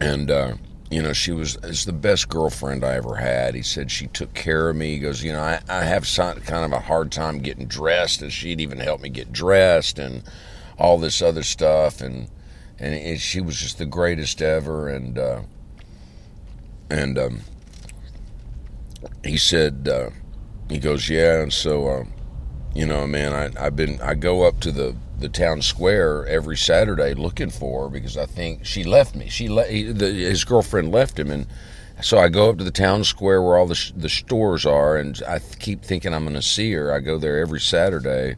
and." 0.00 0.30
uh 0.30 0.54
you 0.92 1.00
know, 1.00 1.14
she 1.14 1.32
was 1.32 1.56
it's 1.62 1.86
the 1.86 1.92
best 1.92 2.28
girlfriend 2.28 2.84
I 2.84 2.96
ever 2.96 3.16
had. 3.16 3.54
He 3.54 3.62
said 3.62 3.90
she 3.90 4.08
took 4.08 4.34
care 4.34 4.68
of 4.68 4.76
me. 4.76 4.92
He 4.92 4.98
goes, 4.98 5.24
you 5.24 5.32
know, 5.32 5.40
I, 5.40 5.58
I 5.66 5.84
have 5.84 6.06
some, 6.06 6.38
kind 6.40 6.66
of 6.66 6.72
a 6.72 6.80
hard 6.80 7.10
time 7.10 7.38
getting 7.38 7.66
dressed, 7.66 8.20
and 8.20 8.30
she'd 8.30 8.60
even 8.60 8.78
help 8.78 9.00
me 9.00 9.08
get 9.08 9.32
dressed 9.32 9.98
and 9.98 10.22
all 10.78 10.98
this 10.98 11.22
other 11.22 11.42
stuff. 11.44 12.02
And 12.02 12.28
and 12.78 13.18
she 13.18 13.40
was 13.40 13.58
just 13.58 13.78
the 13.78 13.86
greatest 13.86 14.42
ever. 14.42 14.90
And 14.90 15.16
uh, 15.16 15.40
and 16.92 17.18
um, 17.18 17.40
he 19.24 19.36
said, 19.36 19.88
uh, 19.90 20.10
he 20.68 20.78
goes, 20.78 21.08
yeah. 21.08 21.42
And 21.42 21.52
so 21.52 21.88
uh, 21.88 22.04
you 22.74 22.86
know, 22.86 23.06
man, 23.06 23.32
I, 23.32 23.66
I've 23.66 23.76
been 23.76 24.00
I 24.00 24.14
go 24.14 24.42
up 24.42 24.60
to 24.60 24.72
the 24.72 24.96
the 25.18 25.28
town 25.28 25.62
square 25.62 26.26
every 26.26 26.56
Saturday 26.56 27.14
looking 27.14 27.50
for 27.50 27.84
her 27.84 27.88
because 27.88 28.16
I 28.16 28.26
think 28.26 28.64
she 28.64 28.82
left 28.82 29.14
me. 29.14 29.28
She 29.28 29.48
le- 29.48 29.66
he, 29.66 29.84
the, 29.84 30.06
his 30.06 30.44
girlfriend 30.44 30.90
left 30.90 31.18
him, 31.18 31.30
and 31.30 31.46
so 32.02 32.18
I 32.18 32.28
go 32.28 32.50
up 32.50 32.58
to 32.58 32.64
the 32.64 32.70
town 32.72 33.04
square 33.04 33.40
where 33.40 33.56
all 33.56 33.66
the 33.66 33.74
sh- 33.74 33.92
the 33.94 34.08
stores 34.08 34.66
are, 34.66 34.96
and 34.96 35.20
I 35.28 35.38
th- 35.38 35.58
keep 35.58 35.82
thinking 35.82 36.12
I'm 36.12 36.24
going 36.24 36.34
to 36.34 36.42
see 36.42 36.72
her. 36.72 36.92
I 36.92 37.00
go 37.00 37.18
there 37.18 37.38
every 37.38 37.60
Saturday, 37.60 38.36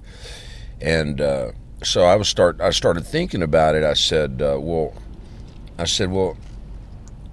and 0.80 1.20
uh, 1.20 1.52
so 1.82 2.04
I 2.04 2.16
was 2.16 2.28
start 2.28 2.60
I 2.60 2.70
started 2.70 3.06
thinking 3.06 3.42
about 3.42 3.74
it. 3.74 3.84
I 3.84 3.94
said, 3.94 4.42
uh, 4.42 4.58
well, 4.60 4.94
I 5.78 5.84
said, 5.84 6.10
well. 6.10 6.36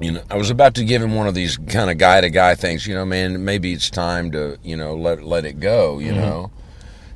You 0.01 0.13
know, 0.13 0.23
I 0.31 0.35
was 0.35 0.49
about 0.49 0.73
to 0.75 0.83
give 0.83 1.01
him 1.01 1.13
one 1.15 1.27
of 1.27 1.35
these 1.35 1.57
kind 1.57 1.91
of 1.91 1.97
guy 1.99 2.21
to 2.21 2.29
guy 2.29 2.55
things. 2.55 2.87
You 2.87 2.95
know, 2.95 3.05
man, 3.05 3.45
maybe 3.45 3.71
it's 3.71 3.89
time 3.89 4.31
to, 4.31 4.57
you 4.63 4.75
know, 4.75 4.95
let 4.95 5.23
let 5.23 5.45
it 5.45 5.59
go. 5.59 5.99
You 5.99 6.13
know, 6.13 6.51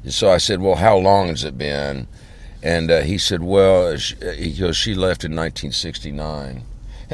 so 0.07 0.29
I 0.29 0.37
said, 0.37 0.61
"Well, 0.61 0.75
how 0.75 0.95
long 0.97 1.29
has 1.29 1.43
it 1.43 1.57
been?" 1.57 2.07
And 2.61 2.91
uh, 2.91 3.01
he 3.01 3.17
said, 3.17 3.41
"Well," 3.41 3.97
sh- 3.97 4.13
he 4.37 4.53
goes, 4.53 4.77
"She 4.77 4.93
left 4.93 5.23
in 5.23 5.35
1969." 5.35 6.63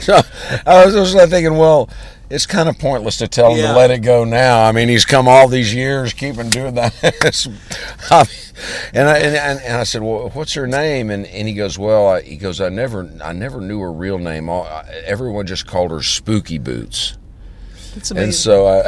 so 0.00 0.20
I 0.66 0.84
was 0.84 0.94
just 0.94 1.14
like 1.14 1.30
thinking, 1.30 1.56
well, 1.56 1.88
it's 2.34 2.46
kind 2.46 2.68
of 2.68 2.78
pointless 2.78 3.18
to 3.18 3.28
tell 3.28 3.52
him 3.52 3.58
Yeah. 3.58 3.72
to 3.72 3.78
let 3.78 3.90
it 3.90 3.98
go 4.00 4.24
now. 4.24 4.64
I 4.64 4.72
mean, 4.72 4.88
he's 4.88 5.04
come 5.04 5.28
all 5.28 5.48
these 5.48 5.72
years 5.74 6.12
keeping 6.12 6.50
doing 6.50 6.74
that. 6.74 6.94
It's- 7.02 7.48
I 8.10 8.18
mean, 8.24 8.28
and, 8.94 9.08
I, 9.08 9.18
and, 9.18 9.60
and 9.62 9.76
I 9.76 9.84
said, 9.84 10.02
well, 10.02 10.30
what's 10.30 10.54
her 10.54 10.66
name? 10.66 11.10
And 11.10 11.26
and 11.26 11.48
he 11.48 11.54
goes, 11.54 11.78
well, 11.78 12.08
I, 12.08 12.22
he 12.22 12.36
goes, 12.36 12.60
I 12.60 12.68
never 12.68 13.10
I 13.22 13.32
never 13.32 13.60
knew 13.60 13.80
her 13.80 13.92
real 13.92 14.18
name. 14.18 14.48
All, 14.48 14.66
everyone 15.04 15.46
just 15.46 15.66
called 15.66 15.90
her 15.90 16.02
Spooky 16.02 16.58
Boots. 16.58 17.16
That's 17.94 18.10
amazing. 18.10 18.24
And 18.24 18.34
so 18.34 18.66
I. 18.68 18.82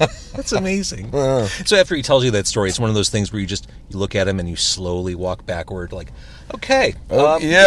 That's 0.34 0.52
amazing. 0.52 1.12
so 1.66 1.76
after 1.76 1.94
he 1.94 2.02
tells 2.02 2.24
you 2.24 2.30
that 2.32 2.46
story, 2.46 2.70
it's 2.70 2.80
one 2.80 2.88
of 2.88 2.94
those 2.96 3.10
things 3.10 3.32
where 3.32 3.40
you 3.40 3.46
just 3.46 3.68
you 3.90 3.98
look 3.98 4.14
at 4.16 4.26
him 4.26 4.40
and 4.40 4.48
you 4.48 4.56
slowly 4.56 5.14
walk 5.14 5.44
backward, 5.46 5.92
like, 5.92 6.10
okay, 6.54 6.94
Oh, 7.10 7.34
um, 7.36 7.42
yeah, 7.42 7.58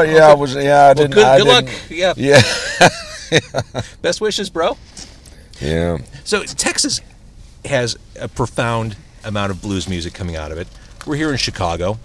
uh, 0.00 0.02
yeah, 0.02 0.26
I 0.28 0.34
was, 0.34 0.54
yeah, 0.54 0.60
I 0.60 0.86
Well, 0.86 0.94
didn't. 0.94 1.10
good, 1.14 1.24
I 1.24 1.38
good 1.38 1.46
luck. 1.46 1.64
didn't- 1.66 1.90
Yeah. 1.90 2.12
Yeah, 2.16 2.88
Best 4.02 4.20
wishes, 4.20 4.50
bro. 4.50 4.76
yeah. 5.60 5.98
So 6.24 6.42
Texas 6.44 7.00
has 7.64 7.96
a 8.18 8.28
profound 8.28 8.96
amount 9.24 9.50
of 9.50 9.60
blues 9.60 9.88
music 9.88 10.14
coming 10.14 10.36
out 10.36 10.52
of 10.52 10.58
it. 10.58 10.68
We're 11.06 11.16
here 11.16 11.30
in 11.30 11.36
Chicago. 11.36 11.98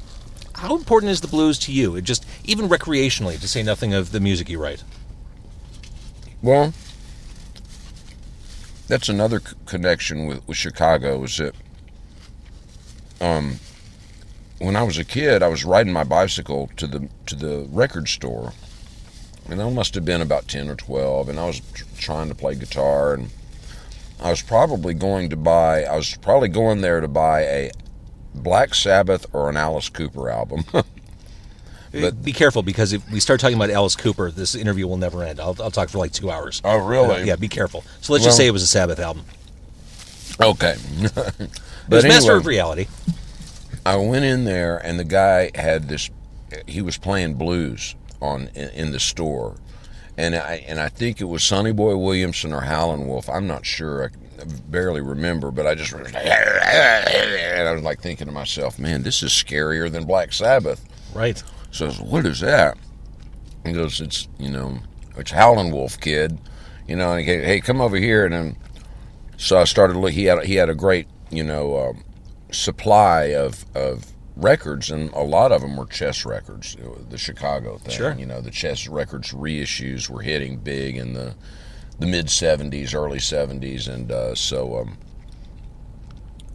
How 0.56 0.76
important 0.76 1.12
is 1.12 1.22
the 1.22 1.28
blues 1.28 1.60
to 1.60 1.72
you? 1.72 1.96
It 1.96 2.04
just 2.04 2.26
even 2.44 2.68
recreationally, 2.70 3.40
to 3.40 3.48
say 3.48 3.64
nothing 3.64 3.94
of 3.94 4.12
the 4.12 4.20
music 4.20 4.50
you 4.50 4.62
write. 4.62 4.84
Well, 6.42 6.74
that's 8.88 9.10
another 9.10 9.40
c- 9.40 9.56
connection 9.66 10.26
with, 10.28 10.48
with 10.48 10.58
Chicago. 10.58 11.24
Is 11.24 11.38
that, 11.38 11.56
um, 13.22 13.60
when 14.60 14.76
I 14.76 14.84
was 14.84 14.98
a 14.98 15.04
kid, 15.06 15.42
I 15.42 15.48
was 15.48 15.66
riding 15.66 15.94
my 15.94 16.04
bicycle 16.04 16.70
to 16.78 16.88
the 16.88 17.10
to 17.26 17.36
the 17.36 17.68
record 17.72 18.08
store, 18.08 18.54
and 19.50 19.62
I 19.62 19.70
must 19.70 19.96
have 19.96 20.06
been 20.06 20.22
about 20.22 20.48
ten 20.48 20.70
or 20.70 20.76
twelve, 20.76 21.30
and 21.30 21.40
I 21.40 21.46
was 21.46 21.60
tr- 21.74 21.84
trying 21.98 22.30
to 22.30 22.36
play 22.36 22.56
guitar, 22.56 23.14
and 23.14 23.30
I 24.22 24.30
was 24.30 24.42
probably 24.42 24.94
going 24.94 25.30
to 25.30 25.36
buy. 25.36 25.84
I 25.84 25.96
was 25.96 26.16
probably 26.18 26.50
going 26.50 26.82
there 26.82 27.02
to 27.02 27.08
buy 27.08 27.42
a 27.42 27.72
Black 28.36 28.74
Sabbath 28.76 29.26
or 29.34 29.50
an 29.50 29.58
Alice 29.58 29.90
Cooper 29.90 30.30
album. 30.30 30.64
But- 31.92 32.24
Be 32.24 32.32
careful 32.34 32.64
because 32.64 32.92
if 32.92 33.08
we 33.12 33.20
start 33.20 33.40
talking 33.40 33.56
about 33.56 33.70
Alice 33.70 33.96
Cooper, 33.96 34.32
this 34.32 34.56
interview 34.56 34.88
will 34.88 34.98
never 34.98 35.22
end. 35.24 35.40
I'll, 35.40 35.56
I'll 35.62 35.70
talk 35.70 35.90
for 35.90 36.00
like 36.00 36.12
two 36.12 36.32
hours. 36.32 36.60
Oh, 36.66 36.78
really? 36.78 37.22
Uh, 37.22 37.26
yeah, 37.26 37.36
be 37.36 37.48
careful. 37.48 37.84
So 38.02 38.14
let's 38.14 38.26
just 38.26 38.36
say 38.36 38.48
it 38.48 38.52
was 38.52 38.64
a 38.64 38.68
Sabbath 38.68 38.98
album. 39.00 39.26
okay, 40.42 40.74
It 40.80 41.14
but 41.88 41.98
was 41.98 42.04
Master 42.04 42.32
anyway. 42.32 42.38
of 42.40 42.46
Reality. 42.48 42.88
I 43.86 43.98
went 43.98 44.26
in 44.26 44.44
there 44.46 44.78
and 44.84 44.98
the 45.00 45.04
guy 45.04 45.52
had 45.54 45.88
this. 45.88 46.10
He 46.66 46.82
was 46.82 46.98
playing 46.98 47.36
blues 47.36 47.94
on 48.24 48.50
in, 48.56 48.70
in 48.70 48.92
the 48.92 49.00
store, 49.00 49.58
and 50.18 50.36
I 50.36 50.64
and 50.68 50.80
I 50.80 50.90
think 50.90 51.22
it 51.22 51.26
was 51.26 51.44
Sonny 51.44 51.72
Boy 51.72 51.98
Williamson 51.98 52.54
or 52.54 52.62
Howlin' 52.62 53.08
Wolf. 53.08 53.30
I'm 53.30 53.48
not 53.48 53.66
sure. 53.66 54.06
I 54.06 54.10
barely 54.70 55.02
remember, 55.02 55.52
but 55.52 55.68
I 55.68 55.76
just 55.76 55.94
and 55.94 56.08
I 56.16 57.72
was 57.74 57.84
like 57.84 58.02
thinking 58.02 58.28
to 58.28 58.34
myself, 58.34 58.80
"Man, 58.80 59.04
this 59.04 59.22
is 59.24 59.32
scarier 59.32 59.92
than 59.92 60.06
Black 60.06 60.34
Sabbath." 60.34 60.84
Right. 61.14 61.42
So 61.72 61.92
"What 61.92 62.26
is 62.26 62.40
that?" 62.40 62.78
He 63.66 63.74
goes, 63.74 64.02
"It's 64.02 64.28
you 64.40 64.50
know, 64.50 64.80
it's 65.18 65.32
Howlin' 65.32 65.72
Wolf, 65.72 66.00
kid." 66.00 66.40
You 66.88 66.96
know, 66.96 67.12
and 67.12 67.20
he 67.20 67.26
goes, 67.26 67.46
"Hey, 67.46 67.60
come 67.60 67.82
over 67.82 67.98
here." 67.98 68.26
And 68.26 68.34
then, 68.34 68.58
so 69.38 69.58
I 69.60 69.66
started. 69.66 69.98
Look, 69.98 70.12
he 70.12 70.26
had 70.26 70.46
he 70.46 70.56
had 70.56 70.70
a 70.70 70.76
great 70.76 71.08
you 71.30 71.44
know 71.44 71.90
um, 71.90 72.04
supply 72.52 73.34
of 73.34 73.66
of 73.76 74.13
records, 74.36 74.90
and 74.90 75.12
a 75.14 75.22
lot 75.22 75.52
of 75.52 75.62
them 75.62 75.76
were 75.78 75.86
Chess 75.86 76.26
Records. 76.26 76.76
The 77.10 77.18
Chicago 77.18 77.78
thing, 77.78 77.96
Sure. 77.96 78.16
you 78.18 78.26
know, 78.26 78.42
the 78.42 78.52
Chess 78.52 78.88
Records 78.88 79.32
reissues 79.32 80.10
were 80.10 80.22
hitting 80.22 80.58
big 80.58 80.98
in 80.98 81.14
the 81.14 81.36
the 82.00 82.08
mid 82.08 82.28
'70s, 82.28 82.94
early 82.96 83.20
'70s, 83.20 83.88
and 83.88 84.12
uh, 84.12 84.36
so 84.36 84.78
um, 84.80 84.98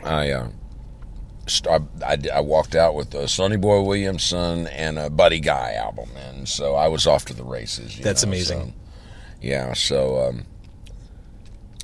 I. 0.05 0.31
Uh, 0.31 0.49
st- 1.47 1.83
I, 2.05 2.19
I, 2.35 2.41
walked 2.41 2.75
out 2.75 2.95
with 2.95 3.15
a 3.15 3.27
Sonny 3.29 3.57
Boy 3.57 3.83
Williamson 3.83 4.67
and 4.67 4.99
a 4.99 5.09
Buddy 5.09 5.41
Guy 5.41 5.73
album, 5.75 6.11
and 6.17 6.49
so 6.49 6.75
I 6.75 6.89
was 6.89 7.07
off 7.07 7.25
to 7.27 7.35
the 7.35 7.45
races. 7.45 7.99
That's 7.99 8.23
know, 8.25 8.31
amazing. 8.31 8.61
so- 8.61 8.75
yeah, 9.41 9.73
so 9.73 10.29
um, 10.29 10.45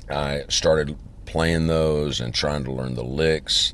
I 0.09 0.43
started 0.49 0.97
playing 1.25 1.67
those 1.67 2.19
and 2.19 2.33
trying 2.33 2.63
to 2.65 2.71
learn 2.71 2.95
the 2.95 3.03
licks, 3.03 3.73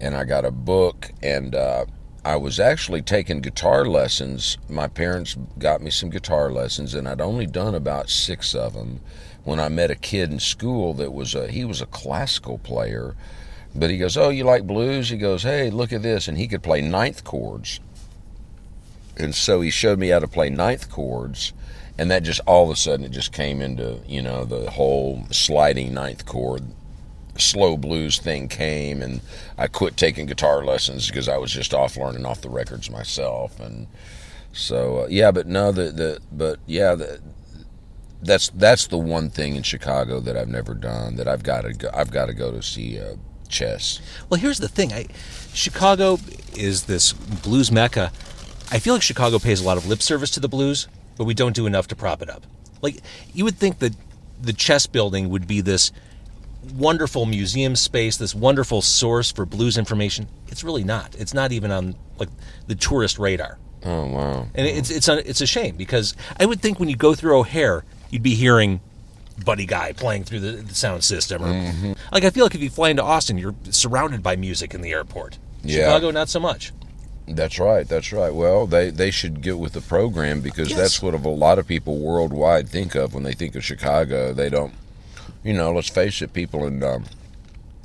and 0.00 0.14
I 0.14 0.24
got 0.24 0.44
a 0.44 0.50
book, 0.50 1.12
and 1.22 1.54
uh, 1.54 1.86
I 2.24 2.36
was 2.36 2.58
actually 2.58 3.02
taking 3.02 3.40
guitar 3.40 3.84
lessons. 3.84 4.56
My 4.68 4.88
parents 4.88 5.36
got 5.58 5.82
me 5.82 5.90
some 5.90 6.10
guitar 6.10 6.50
lessons, 6.50 6.94
and 6.94 7.08
I'd 7.08 7.20
only 7.20 7.46
done 7.46 7.74
about 7.74 8.08
six 8.08 8.54
of 8.54 8.72
them 8.74 9.00
when 9.44 9.60
I 9.60 9.68
met 9.68 9.90
a 9.90 9.94
kid 9.94 10.30
in 10.30 10.40
school 10.40 10.94
that 10.94 11.12
was 11.12 11.34
a 11.34 11.48
he 11.48 11.64
was 11.64 11.82
a 11.82 11.86
classical 11.86 12.58
player, 12.58 13.14
but 13.74 13.90
he 13.90 13.98
goes, 13.98 14.16
"Oh, 14.16 14.30
you 14.30 14.44
like 14.44 14.66
blues?" 14.66 15.10
He 15.10 15.18
goes, 15.18 15.42
"Hey, 15.42 15.70
look 15.70 15.92
at 15.92 16.02
this," 16.02 16.28
and 16.28 16.38
he 16.38 16.48
could 16.48 16.62
play 16.62 16.80
ninth 16.80 17.24
chords, 17.24 17.80
and 19.16 19.34
so 19.34 19.60
he 19.60 19.70
showed 19.70 19.98
me 19.98 20.08
how 20.08 20.18
to 20.18 20.28
play 20.28 20.50
ninth 20.50 20.90
chords. 20.90 21.52
And 21.96 22.10
that 22.10 22.24
just 22.24 22.40
all 22.44 22.64
of 22.64 22.70
a 22.70 22.76
sudden 22.76 23.06
it 23.06 23.12
just 23.12 23.32
came 23.32 23.60
into 23.60 24.00
you 24.08 24.22
know 24.22 24.44
the 24.44 24.70
whole 24.70 25.26
sliding 25.30 25.94
ninth 25.94 26.26
chord 26.26 26.64
slow 27.38 27.76
blues 27.76 28.18
thing 28.18 28.48
came 28.48 29.02
and 29.02 29.20
I 29.58 29.66
quit 29.66 29.96
taking 29.96 30.26
guitar 30.26 30.64
lessons 30.64 31.06
because 31.08 31.28
I 31.28 31.36
was 31.36 31.52
just 31.52 31.74
off 31.74 31.96
learning 31.96 32.24
off 32.26 32.40
the 32.40 32.50
records 32.50 32.90
myself 32.90 33.58
and 33.60 33.86
so 34.52 35.00
uh, 35.00 35.06
yeah 35.10 35.32
but 35.32 35.46
no 35.46 35.72
the 35.72 35.90
the 35.90 36.20
but 36.30 36.60
yeah 36.66 36.94
the, 36.94 37.20
that's 38.22 38.50
that's 38.50 38.86
the 38.86 38.98
one 38.98 39.30
thing 39.30 39.56
in 39.56 39.62
Chicago 39.62 40.20
that 40.20 40.36
I've 40.36 40.48
never 40.48 40.74
done 40.74 41.16
that 41.16 41.26
I've 41.26 41.42
got 41.42 41.62
to 41.62 41.72
go 41.72 41.90
I've 41.92 42.10
got 42.10 42.26
to 42.26 42.34
go 42.34 42.52
to 42.52 42.62
see 42.62 43.00
uh, 43.00 43.16
Chess 43.48 44.00
Well, 44.28 44.40
here's 44.40 44.58
the 44.58 44.68
thing. 44.68 44.92
I, 44.92 45.06
Chicago 45.52 46.18
is 46.56 46.84
this 46.84 47.12
blues 47.12 47.70
mecca. 47.70 48.10
I 48.70 48.78
feel 48.78 48.94
like 48.94 49.02
Chicago 49.02 49.38
pays 49.38 49.60
a 49.60 49.64
lot 49.64 49.76
of 49.76 49.86
lip 49.86 50.02
service 50.02 50.30
to 50.32 50.40
the 50.40 50.48
blues, 50.48 50.88
but 51.16 51.24
we 51.24 51.34
don't 51.34 51.54
do 51.54 51.66
enough 51.66 51.86
to 51.88 51.96
prop 51.96 52.22
it 52.22 52.30
up. 52.30 52.46
Like 52.82 53.00
you 53.32 53.44
would 53.44 53.56
think 53.56 53.78
that 53.78 53.94
the 54.40 54.52
Chess 54.52 54.86
building 54.86 55.28
would 55.30 55.46
be 55.46 55.60
this 55.60 55.92
wonderful 56.74 57.26
museum 57.26 57.76
space, 57.76 58.16
this 58.16 58.34
wonderful 58.34 58.82
source 58.82 59.30
for 59.32 59.44
blues 59.46 59.76
information. 59.78 60.28
It's 60.48 60.64
really 60.64 60.84
not. 60.84 61.14
It's 61.16 61.34
not 61.34 61.52
even 61.52 61.70
on 61.70 61.94
like 62.18 62.28
the 62.66 62.74
tourist 62.74 63.18
radar. 63.18 63.58
oh 63.84 64.06
wow 64.06 64.46
And 64.54 64.66
it's 64.66 64.90
it's 64.90 65.08
a, 65.08 65.28
it's 65.28 65.40
a 65.40 65.46
shame 65.46 65.76
because 65.76 66.14
I 66.38 66.46
would 66.46 66.60
think 66.60 66.78
when 66.80 66.88
you 66.88 66.96
go 66.96 67.14
through 67.14 67.38
O'Hare, 67.38 67.84
you'd 68.10 68.22
be 68.22 68.34
hearing 68.34 68.80
Buddy 69.44 69.66
Guy 69.66 69.92
playing 69.92 70.24
through 70.24 70.40
the, 70.40 70.52
the 70.62 70.74
sound 70.74 71.02
system. 71.04 71.42
Or, 71.42 71.48
Mm-hmm. 71.52 71.92
Like 72.12 72.24
I 72.24 72.30
feel 72.30 72.44
like 72.44 72.54
if 72.54 72.62
you 72.62 72.70
fly 72.70 72.90
into 72.90 73.02
Austin, 73.02 73.36
you're 73.38 73.54
surrounded 73.70 74.22
by 74.22 74.36
music 74.36 74.74
in 74.74 74.80
the 74.80 74.92
airport. 74.92 75.38
Yeah. 75.62 75.86
Chicago, 75.86 76.10
not 76.10 76.28
so 76.28 76.38
much. 76.40 76.72
That's 77.26 77.58
right. 77.58 77.88
That's 77.88 78.12
right. 78.12 78.34
Well, 78.34 78.66
they, 78.66 78.90
they 78.90 79.10
should 79.10 79.40
get 79.40 79.58
with 79.58 79.72
the 79.72 79.80
program 79.80 80.42
because 80.42 80.68
that's 80.76 81.00
what 81.00 81.14
a 81.14 81.16
lot 81.16 81.58
of 81.58 81.66
people 81.66 81.98
worldwide 81.98 82.68
think 82.68 82.94
of 82.94 83.14
when 83.14 83.22
they 83.22 83.32
think 83.32 83.54
of 83.56 83.64
Chicago. 83.64 84.34
They 84.34 84.50
don't, 84.50 84.74
you 85.42 85.52
know. 85.52 85.72
Let's 85.72 85.88
face 85.88 86.20
it. 86.22 86.32
People 86.32 86.66
in 86.66 86.82
um, 86.82 87.04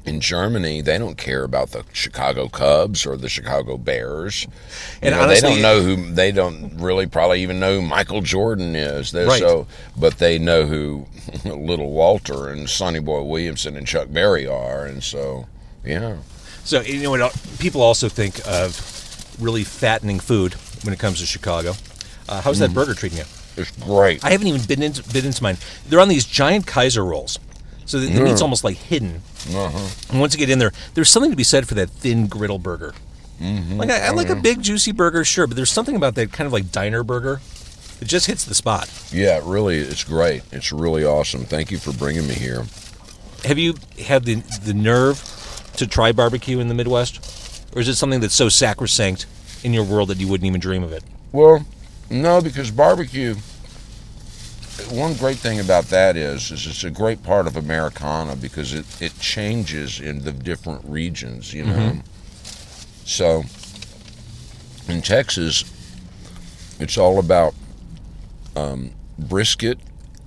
in 0.05 0.21
Germany, 0.21 0.81
they 0.81 0.97
don't 0.97 1.17
care 1.17 1.43
about 1.43 1.71
the 1.71 1.83
Chicago 1.93 2.47
Cubs 2.47 3.05
or 3.05 3.17
the 3.17 3.29
Chicago 3.29 3.77
Bears. 3.77 4.43
You 4.43 4.49
And 5.03 5.15
know, 5.15 5.21
honestly- 5.23 5.41
they 5.49 5.53
don't 5.55 5.61
know 5.61 5.81
who. 5.81 6.11
They 6.13 6.31
don't 6.31 6.77
really 6.77 7.05
probably 7.05 7.41
even 7.43 7.59
know 7.59 7.75
who 7.79 7.81
Michael 7.87 8.21
Jordan 8.21 8.75
is. 8.75 9.11
They're 9.11 9.27
Right. 9.27 9.39
So, 9.39 9.67
but 9.97 10.17
they 10.17 10.39
know 10.39 10.65
who 10.65 11.05
Little 11.45 11.91
Walter 11.91 12.49
and 12.49 12.69
Sonny 12.69 12.99
Boy 12.99 13.21
Williamson 13.23 13.75
and 13.75 13.85
Chuck 13.85 14.07
Berry 14.09 14.47
are, 14.47 14.85
and 14.85 15.03
so 15.03 15.47
yeah. 15.85 16.17
So 16.63 16.81
you 16.81 17.01
know 17.03 17.11
what? 17.11 17.35
People 17.59 17.81
also 17.81 18.09
think 18.09 18.39
of 18.47 18.79
really 19.39 19.63
fattening 19.63 20.19
food 20.19 20.53
when 20.83 20.93
it 20.93 20.99
comes 20.99 21.19
to 21.19 21.25
Chicago. 21.25 21.73
Uh, 22.27 22.41
how's 22.41 22.57
Mm. 22.57 22.59
that 22.61 22.73
burger 22.73 22.93
treating 22.93 23.17
you? 23.19 23.23
It's 23.59 23.71
great. 23.71 24.23
I 24.23 24.31
haven't 24.31 24.47
even 24.47 24.61
been 24.61 24.81
into 24.81 25.03
been 25.11 25.25
into 25.25 25.43
mine. 25.43 25.57
They're 25.87 25.99
on 25.99 26.09
these 26.09 26.25
giant 26.25 26.65
Kaiser 26.65 27.03
rolls. 27.03 27.39
So 27.85 27.99
the, 27.99 28.07
the 28.07 28.21
meat's 28.21 28.41
almost 28.41 28.63
like 28.63 28.77
hidden. 28.77 29.21
Uh-huh. 29.49 29.89
And 30.11 30.19
once 30.19 30.33
you 30.33 30.39
get 30.39 30.51
in 30.51 30.59
there, 30.59 30.71
there's 30.93 31.09
something 31.09 31.31
to 31.31 31.37
be 31.37 31.43
said 31.43 31.67
for 31.67 31.73
that 31.73 31.89
thin 31.89 32.27
griddle 32.27 32.59
burger. 32.59 32.93
Mm-hmm. 33.41 33.77
Like 33.77 33.89
I, 33.89 34.07
I 34.07 34.09
like 34.11 34.29
a 34.29 34.35
big 34.35 34.61
juicy 34.61 34.91
burger, 34.91 35.25
sure, 35.25 35.47
but 35.47 35.55
there's 35.55 35.71
something 35.71 35.95
about 35.95 36.15
that 36.15 36.31
kind 36.31 36.45
of 36.45 36.53
like 36.53 36.71
diner 36.71 37.03
burger. 37.03 37.41
It 38.01 38.07
just 38.07 38.27
hits 38.27 38.45
the 38.45 38.53
spot. 38.53 38.89
Yeah, 39.11 39.37
it 39.37 39.43
really, 39.43 39.79
it's 39.79 40.03
great. 40.03 40.43
It's 40.51 40.71
really 40.71 41.03
awesome. 41.03 41.45
Thank 41.45 41.71
you 41.71 41.77
for 41.77 41.91
bringing 41.91 42.27
me 42.27 42.35
here. 42.35 42.65
Have 43.45 43.57
you 43.57 43.75
had 44.05 44.25
the 44.25 44.35
the 44.63 44.73
nerve 44.73 45.23
to 45.77 45.87
try 45.87 46.11
barbecue 46.11 46.59
in 46.59 46.67
the 46.67 46.75
Midwest, 46.75 47.65
or 47.75 47.81
is 47.81 47.87
it 47.87 47.95
something 47.95 48.19
that's 48.19 48.35
so 48.35 48.49
sacrosanct 48.49 49.25
in 49.63 49.73
your 49.73 49.83
world 49.83 50.09
that 50.09 50.19
you 50.19 50.27
wouldn't 50.27 50.45
even 50.45 50.59
dream 50.59 50.83
of 50.83 50.91
it? 50.91 51.03
Well, 51.31 51.65
no, 52.09 52.41
because 52.41 52.69
barbecue. 52.71 53.35
One 54.91 55.13
great 55.15 55.37
thing 55.37 55.59
about 55.59 55.85
that 55.85 56.15
is, 56.17 56.51
is 56.51 56.65
it's 56.67 56.83
a 56.83 56.89
great 56.89 57.23
part 57.23 57.47
of 57.47 57.55
Americana 57.57 58.35
because 58.35 58.73
it, 58.73 58.85
it 59.01 59.17
changes 59.19 59.99
in 59.99 60.23
the 60.23 60.31
different 60.31 60.81
regions, 60.85 61.53
you 61.53 61.65
know. 61.65 61.99
So, 63.05 63.43
in 64.87 65.01
Texas, 65.01 65.63
it's 66.79 66.97
all 66.97 67.19
about 67.19 67.53
um, 68.55 68.91
brisket 69.17 69.79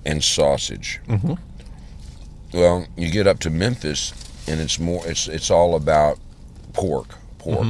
and 0.05 0.23
sausage. 0.23 0.99
Mhm. 1.07 1.37
Well, 2.53 2.85
you 2.95 3.09
get 3.09 3.25
up 3.27 3.39
to 3.39 3.49
Memphis, 3.49 4.13
and 4.47 4.59
it's 4.61 4.79
more. 4.79 5.05
It's 5.07 5.27
it's 5.27 5.49
all 5.49 5.75
about 5.75 6.19
pork, 6.73 7.15
pork. 7.39 7.65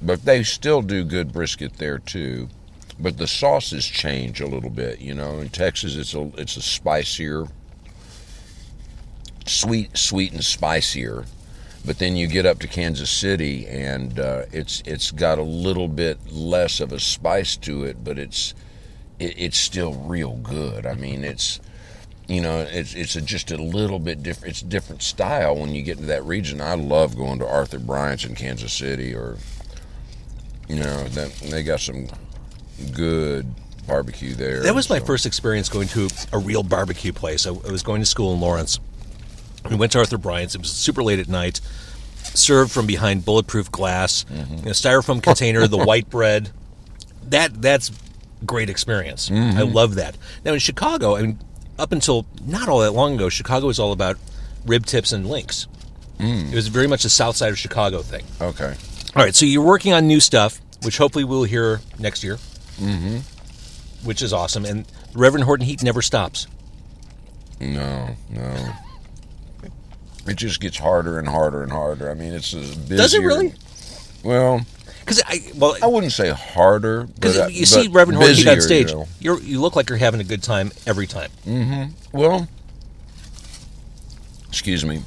But 0.00 0.24
they 0.24 0.42
still 0.42 0.82
do 0.82 1.04
good 1.04 1.32
brisket 1.32 1.74
there 1.78 1.98
too. 1.98 2.48
But 2.98 3.18
the 3.18 3.26
sauces 3.26 3.86
change 3.86 4.40
a 4.40 4.46
little 4.46 4.70
bit, 4.70 5.00
you 5.00 5.14
know. 5.14 5.38
In 5.38 5.48
Texas, 5.48 5.96
it's 5.96 6.14
a 6.14 6.30
it's 6.38 6.56
a 6.56 6.62
spicier, 6.62 7.46
sweet, 9.46 9.96
sweet 9.96 10.32
and 10.32 10.44
spicier. 10.44 11.24
But 11.84 11.98
then 11.98 12.16
you 12.16 12.28
get 12.28 12.46
up 12.46 12.60
to 12.60 12.68
Kansas 12.68 13.10
City, 13.10 13.66
and 13.66 14.18
uh, 14.18 14.44
it's 14.52 14.82
it's 14.86 15.10
got 15.10 15.38
a 15.38 15.42
little 15.42 15.88
bit 15.88 16.18
less 16.30 16.80
of 16.80 16.92
a 16.92 17.00
spice 17.00 17.56
to 17.58 17.84
it, 17.84 18.04
but 18.04 18.18
it's 18.18 18.54
it, 19.18 19.34
it's 19.36 19.58
still 19.58 19.94
real 19.94 20.36
good. 20.36 20.86
I 20.86 20.94
mean, 20.94 21.24
it's 21.24 21.60
you 22.26 22.40
know, 22.40 22.60
it's 22.60 22.94
it's 22.94 23.16
a, 23.16 23.20
just 23.20 23.50
a 23.50 23.56
little 23.56 23.98
bit 23.98 24.22
different. 24.22 24.52
It's 24.52 24.62
a 24.62 24.66
different 24.66 25.02
style 25.02 25.56
when 25.56 25.74
you 25.74 25.82
get 25.82 25.96
into 25.96 26.08
that 26.08 26.24
region. 26.24 26.60
I 26.60 26.74
love 26.74 27.16
going 27.16 27.38
to 27.40 27.46
Arthur 27.46 27.78
Bryant's 27.78 28.24
in 28.24 28.34
Kansas 28.34 28.72
City, 28.72 29.14
or 29.14 29.36
you 30.68 30.76
know, 30.76 31.04
that 31.08 31.32
they 31.50 31.62
got 31.62 31.80
some 31.80 32.08
good 32.92 33.46
barbecue 33.86 34.34
there. 34.34 34.60
That 34.62 34.74
was 34.74 34.88
my 34.88 34.98
so- 34.98 35.04
first 35.04 35.26
experience 35.26 35.68
going 35.68 35.88
to 35.88 36.08
a 36.32 36.38
real 36.38 36.62
barbecue 36.62 37.12
place. 37.12 37.46
I, 37.46 37.50
I 37.50 37.70
was 37.70 37.82
going 37.82 38.00
to 38.00 38.06
school 38.06 38.32
in 38.32 38.40
Lawrence. 38.40 38.78
We 39.70 39.76
went 39.76 39.92
to 39.92 39.98
Arthur 39.98 40.18
Bryant's. 40.18 40.54
It 40.54 40.58
was 40.60 40.70
super 40.70 41.02
late 41.02 41.18
at 41.18 41.28
night. 41.28 41.60
Served 42.34 42.72
from 42.72 42.86
behind 42.86 43.24
bulletproof 43.24 43.70
glass, 43.70 44.24
Mm-hmm. 44.24 44.54
in 44.54 44.68
a 44.68 44.70
styrofoam 44.70 45.22
container, 45.22 45.66
the 45.66 45.78
white 45.78 46.08
bread. 46.10 46.50
That 47.28 47.60
that's 47.62 47.90
great 48.44 48.68
experience. 48.68 49.28
Mm-hmm. 49.30 49.58
I 49.58 49.62
love 49.62 49.94
that. 49.96 50.16
Now 50.44 50.52
in 50.54 50.58
Chicago, 50.58 51.16
I 51.16 51.22
mean, 51.22 51.38
up 51.78 51.92
until 51.92 52.26
not 52.44 52.68
all 52.68 52.80
that 52.80 52.92
long 52.92 53.14
ago, 53.14 53.28
Chicago 53.28 53.66
was 53.68 53.78
all 53.78 53.92
about 53.92 54.16
rib 54.66 54.84
tips 54.86 55.12
and 55.12 55.26
links. 55.28 55.66
Mm. 56.18 56.50
It 56.52 56.54
was 56.54 56.68
very 56.68 56.86
much 56.86 57.04
a 57.04 57.08
South 57.10 57.36
Side 57.36 57.50
of 57.50 57.58
Chicago 57.58 58.00
thing. 58.02 58.24
Okay. 58.40 58.74
All 59.16 59.22
right, 59.22 59.34
so 59.34 59.46
you're 59.46 59.62
working 59.64 59.92
on 59.92 60.06
new 60.06 60.20
stuff, 60.20 60.60
which 60.82 60.98
hopefully 60.98 61.24
we'll 61.24 61.44
hear 61.44 61.80
next 61.98 62.22
year, 62.24 62.38
mm-hmm. 62.78 63.18
which 64.06 64.22
is 64.22 64.32
awesome. 64.32 64.64
And 64.64 64.86
Reverend 65.14 65.44
Horton 65.44 65.66
Heat 65.66 65.82
never 65.82 66.02
stops. 66.02 66.46
No, 67.60 68.16
no. 68.30 68.72
It 70.26 70.36
just 70.36 70.60
gets 70.60 70.78
harder 70.78 71.18
and 71.18 71.28
harder 71.28 71.62
and 71.62 71.70
harder. 71.70 72.10
I 72.10 72.14
mean, 72.14 72.32
it's 72.32 72.52
a 72.52 72.56
busier. 72.58 72.96
Does 72.96 73.14
it 73.14 73.20
really? 73.20 73.54
Well, 74.24 74.62
Because 75.00 75.22
I 75.26 75.40
well, 75.56 75.76
I 75.82 75.86
wouldn't 75.86 76.12
say 76.12 76.30
harder, 76.30 77.04
because 77.04 77.36
but 77.36 77.44
uh, 77.44 77.48
you 77.48 77.66
see 77.66 77.88
Reverend 77.88 78.16
Horton 78.16 78.34
Heat 78.36 78.48
on 78.48 78.60
stage, 78.62 78.90
You 78.90 78.96
know. 78.96 79.08
you're, 79.20 79.40
you 79.40 79.60
look 79.60 79.76
like 79.76 79.90
you're 79.90 79.98
having 79.98 80.20
a 80.20 80.24
good 80.24 80.42
time 80.42 80.72
every 80.86 81.06
time. 81.06 81.30
Mm-hmm. 81.46 82.18
Well, 82.18 82.48
excuse 84.48 84.84
me. 84.84 85.02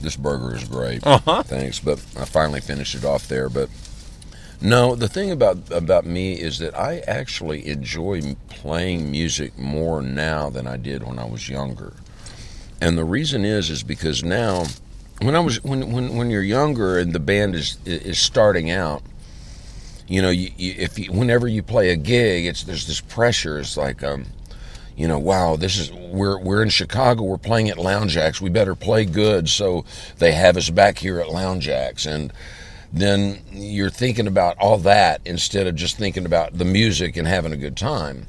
This 0.00 0.16
burger 0.16 0.54
is 0.54 0.64
great. 0.64 1.04
Uh-huh. 1.04 1.42
Thanks, 1.42 1.80
but 1.80 1.98
I 2.18 2.26
finally 2.26 2.60
finished 2.60 2.94
it 2.94 3.04
off 3.04 3.26
there. 3.26 3.48
But 3.48 3.70
no, 4.60 4.94
the 4.94 5.08
thing 5.08 5.30
about 5.30 5.70
about 5.70 6.06
me 6.06 6.34
is 6.34 6.58
that 6.58 6.78
I 6.78 6.98
actually 7.06 7.66
enjoy 7.68 8.36
playing 8.48 9.10
music 9.10 9.58
more 9.58 10.00
now 10.02 10.50
than 10.50 10.66
I 10.66 10.76
did 10.76 11.02
when 11.02 11.18
I 11.18 11.24
was 11.24 11.48
younger. 11.48 11.92
And 12.80 12.98
the 12.98 13.04
reason 13.04 13.44
is 13.44 13.70
is 13.70 13.82
because 13.82 14.22
now 14.22 14.64
when 15.20 15.36
I 15.36 15.40
was 15.40 15.62
when 15.62 15.92
when, 15.92 16.16
when 16.16 16.30
you're 16.30 16.42
younger 16.42 16.98
and 16.98 17.12
the 17.12 17.20
band 17.20 17.54
is 17.54 17.78
is 17.84 18.18
starting 18.18 18.70
out, 18.70 19.02
you 20.08 20.20
know, 20.22 20.30
you, 20.30 20.50
you, 20.56 20.74
if 20.76 20.98
you, 20.98 21.12
whenever 21.12 21.48
you 21.48 21.62
play 21.62 21.90
a 21.90 21.96
gig, 21.96 22.46
it's 22.46 22.64
there's 22.64 22.86
this 22.86 23.00
pressure. 23.00 23.58
It's 23.58 23.76
like 23.76 24.02
um, 24.02 24.26
you 24.96 25.08
know, 25.08 25.18
wow, 25.18 25.56
this 25.56 25.78
is 25.78 25.92
we're 25.92 26.38
we're 26.38 26.62
in 26.62 26.68
Chicago, 26.68 27.22
we're 27.22 27.38
playing 27.38 27.68
at 27.68 27.78
Lounge 27.78 28.16
Ax. 28.16 28.40
We 28.40 28.50
better 28.50 28.74
play 28.74 29.04
good 29.04 29.48
so 29.48 29.84
they 30.18 30.32
have 30.32 30.56
us 30.56 30.70
back 30.70 30.98
here 30.98 31.20
at 31.20 31.30
Lounge 31.30 31.68
Ax. 31.68 32.06
And 32.06 32.32
then 32.94 33.40
you're 33.50 33.90
thinking 33.90 34.28
about 34.28 34.56
all 34.58 34.78
that 34.78 35.20
instead 35.24 35.66
of 35.66 35.74
just 35.74 35.96
thinking 35.96 36.24
about 36.24 36.56
the 36.56 36.64
music 36.64 37.16
and 37.16 37.26
having 37.26 37.52
a 37.52 37.56
good 37.56 37.76
time. 37.76 38.26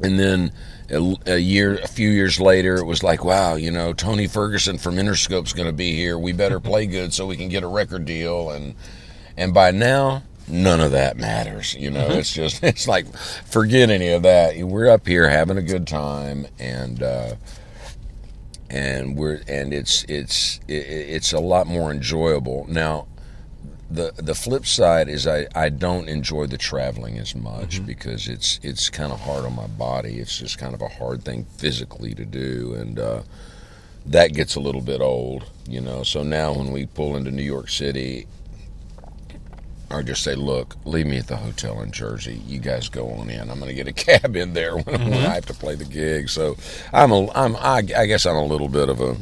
And 0.00 0.18
then 0.18 0.52
a, 0.88 1.16
a 1.26 1.38
year, 1.38 1.76
a 1.78 1.88
few 1.88 2.08
years 2.08 2.40
later, 2.40 2.76
it 2.76 2.84
was 2.84 3.02
like, 3.02 3.24
wow, 3.24 3.56
you 3.56 3.70
know, 3.70 3.92
Tony 3.92 4.28
Ferguson 4.28 4.78
from 4.78 4.96
Interscope's 4.96 5.52
going 5.52 5.66
to 5.66 5.72
be 5.72 5.94
here. 5.94 6.16
We 6.16 6.32
better 6.32 6.60
play 6.60 6.86
good 6.86 7.12
so 7.12 7.26
we 7.26 7.36
can 7.36 7.48
get 7.48 7.64
a 7.64 7.68
record 7.68 8.04
deal. 8.04 8.50
And 8.50 8.76
and 9.36 9.52
by 9.52 9.72
now, 9.72 10.22
none 10.48 10.80
of 10.80 10.92
that 10.92 11.16
matters. 11.16 11.74
You 11.74 11.90
know, 11.90 12.10
it's 12.10 12.32
just 12.32 12.62
it's 12.64 12.86
like 12.86 13.12
forget 13.16 13.90
any 13.90 14.10
of 14.10 14.22
that. 14.22 14.56
We're 14.56 14.88
up 14.88 15.06
here 15.06 15.28
having 15.28 15.58
a 15.58 15.62
good 15.62 15.86
time, 15.86 16.46
and 16.60 17.02
uh, 17.02 17.34
and 18.70 19.16
we're 19.16 19.42
and 19.48 19.74
it's 19.74 20.04
it's 20.04 20.60
it, 20.68 20.86
it's 20.86 21.32
a 21.32 21.40
lot 21.40 21.66
more 21.66 21.90
enjoyable 21.90 22.66
now. 22.68 23.06
The, 23.90 24.12
the 24.16 24.34
flip 24.36 24.66
side 24.66 25.08
is 25.08 25.26
I, 25.26 25.48
I 25.54 25.68
don't 25.68 26.08
enjoy 26.08 26.46
the 26.46 26.58
traveling 26.58 27.18
as 27.18 27.34
much 27.34 27.84
because 27.84 28.28
it's 28.28 28.60
it's 28.62 28.88
kind 28.88 29.12
of 29.12 29.20
hard 29.20 29.44
on 29.44 29.56
my 29.56 29.66
body. 29.66 30.18
It's 30.18 30.38
just 30.38 30.58
kind 30.58 30.74
of 30.74 30.80
a 30.80 30.88
hard 30.88 31.24
thing 31.24 31.44
physically 31.56 32.14
to 32.14 32.24
do, 32.24 32.74
and 32.74 32.98
uh, 33.00 33.22
that 34.06 34.32
gets 34.32 34.54
a 34.54 34.60
little 34.60 34.80
bit 34.80 35.00
old, 35.00 35.50
you 35.68 35.80
know. 35.80 36.04
So 36.04 36.22
now 36.22 36.52
when 36.52 36.70
we 36.70 36.86
pull 36.86 37.16
into 37.16 37.32
New 37.32 37.42
York 37.42 37.68
City, 37.68 38.28
I 39.90 40.02
just 40.02 40.22
say, 40.22 40.36
look, 40.36 40.76
leave 40.84 41.06
me 41.06 41.18
at 41.18 41.26
the 41.26 41.38
hotel 41.38 41.80
in 41.80 41.90
Jersey. 41.90 42.40
You 42.46 42.60
guys 42.60 42.88
go 42.88 43.10
on 43.10 43.28
in. 43.28 43.50
I'm 43.50 43.58
going 43.58 43.74
to 43.74 43.74
get 43.74 43.88
a 43.88 43.92
cab 44.20 44.36
in 44.36 44.52
there 44.52 44.76
when, 44.76 45.10
when 45.10 45.14
I 45.14 45.34
have 45.34 45.46
to 45.46 45.54
play 45.54 45.74
the 45.74 45.84
gig. 45.84 46.28
So 46.28 46.56
I'm 46.92 47.10
a 47.10 47.28
I'm 47.32 47.56
I, 47.56 47.78
I 47.96 48.06
guess 48.06 48.24
I'm 48.24 48.36
a 48.36 48.44
little 48.46 48.68
bit 48.68 48.88
of 48.88 49.00
a 49.00 49.16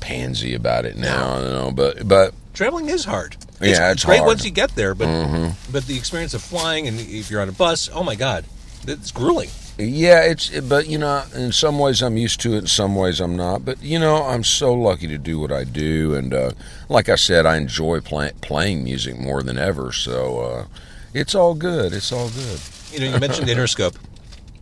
pansy 0.00 0.54
about 0.54 0.84
it 0.84 0.96
now, 0.98 1.38
you 1.38 1.44
know. 1.44 1.70
But 1.70 2.06
but 2.06 2.34
Traveling 2.54 2.88
is 2.88 3.04
hard. 3.04 3.36
Yeah, 3.60 3.92
it's 3.92 4.04
great 4.04 4.18
hard. 4.18 4.28
once 4.28 4.44
you 4.44 4.50
get 4.50 4.74
there, 4.74 4.94
but 4.94 5.54
but 5.70 5.86
the 5.86 5.96
experience 5.96 6.34
of 6.34 6.42
flying 6.42 6.88
and 6.88 6.98
if 7.00 7.30
you're 7.30 7.40
on 7.40 7.48
a 7.48 7.52
bus, 7.52 7.88
oh 7.92 8.02
my 8.02 8.14
god, 8.14 8.44
it's 8.86 9.10
grueling. 9.10 9.50
Yeah, 9.76 10.22
it's 10.22 10.60
but 10.60 10.86
you 10.86 10.98
know, 10.98 11.24
in 11.34 11.50
some 11.50 11.78
ways 11.78 12.00
I'm 12.00 12.16
used 12.16 12.40
to 12.42 12.54
it, 12.54 12.58
in 12.58 12.66
some 12.66 12.94
ways 12.94 13.20
I'm 13.20 13.36
not. 13.36 13.64
But 13.64 13.82
you 13.82 13.98
know, 13.98 14.24
I'm 14.24 14.44
so 14.44 14.72
lucky 14.72 15.08
to 15.08 15.18
do 15.18 15.40
what 15.40 15.50
I 15.50 15.64
do, 15.64 16.14
and 16.14 16.32
uh, 16.32 16.52
like 16.88 17.08
I 17.08 17.16
said, 17.16 17.44
I 17.44 17.56
enjoy 17.56 18.00
play, 18.00 18.30
playing 18.40 18.84
music 18.84 19.18
more 19.18 19.42
than 19.42 19.58
ever. 19.58 19.90
So 19.90 20.40
uh, 20.40 20.66
it's 21.12 21.34
all 21.34 21.54
good. 21.54 21.92
It's 21.92 22.12
all 22.12 22.28
good. 22.30 22.60
You 22.92 23.00
know, 23.00 23.14
you 23.14 23.20
mentioned 23.20 23.48
Interscope. 23.48 23.96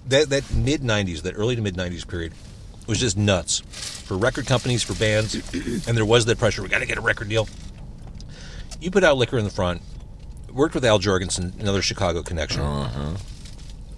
That 0.09 0.31
that 0.31 0.51
mid 0.55 0.81
'90s, 0.81 1.23
that 1.23 1.35
early 1.37 1.57
to 1.57 1.63
mid 1.63 1.77
'90s 1.77 2.09
period, 2.09 2.33
was 2.87 2.99
just 2.99 3.19
nuts 3.19 3.61
for 4.07 4.17
record 4.17 4.47
companies, 4.47 4.83
for 4.83 4.95
bands, 4.95 5.35
and 5.87 5.97
there 5.97 6.07
was 6.07 6.25
that 6.25 6.39
pressure. 6.39 6.63
We 6.63 6.69
got 6.69 6.79
to 6.81 6.87
get 6.87 6.97
a 6.97 7.03
record 7.03 7.29
deal. 7.29 7.49
You 8.83 8.91
put 8.91 9.05
out 9.05 9.17
Liquor 9.17 9.39
in 9.39 9.45
the 9.45 9.51
Front. 9.51 9.81
Worked 10.53 10.75
with 10.75 10.85
Al 10.85 10.99
Jourgensen, 10.99 11.59
another 11.61 11.81
Chicago 11.83 12.23
connection. 12.23 12.61
Uh-huh. 12.63 13.17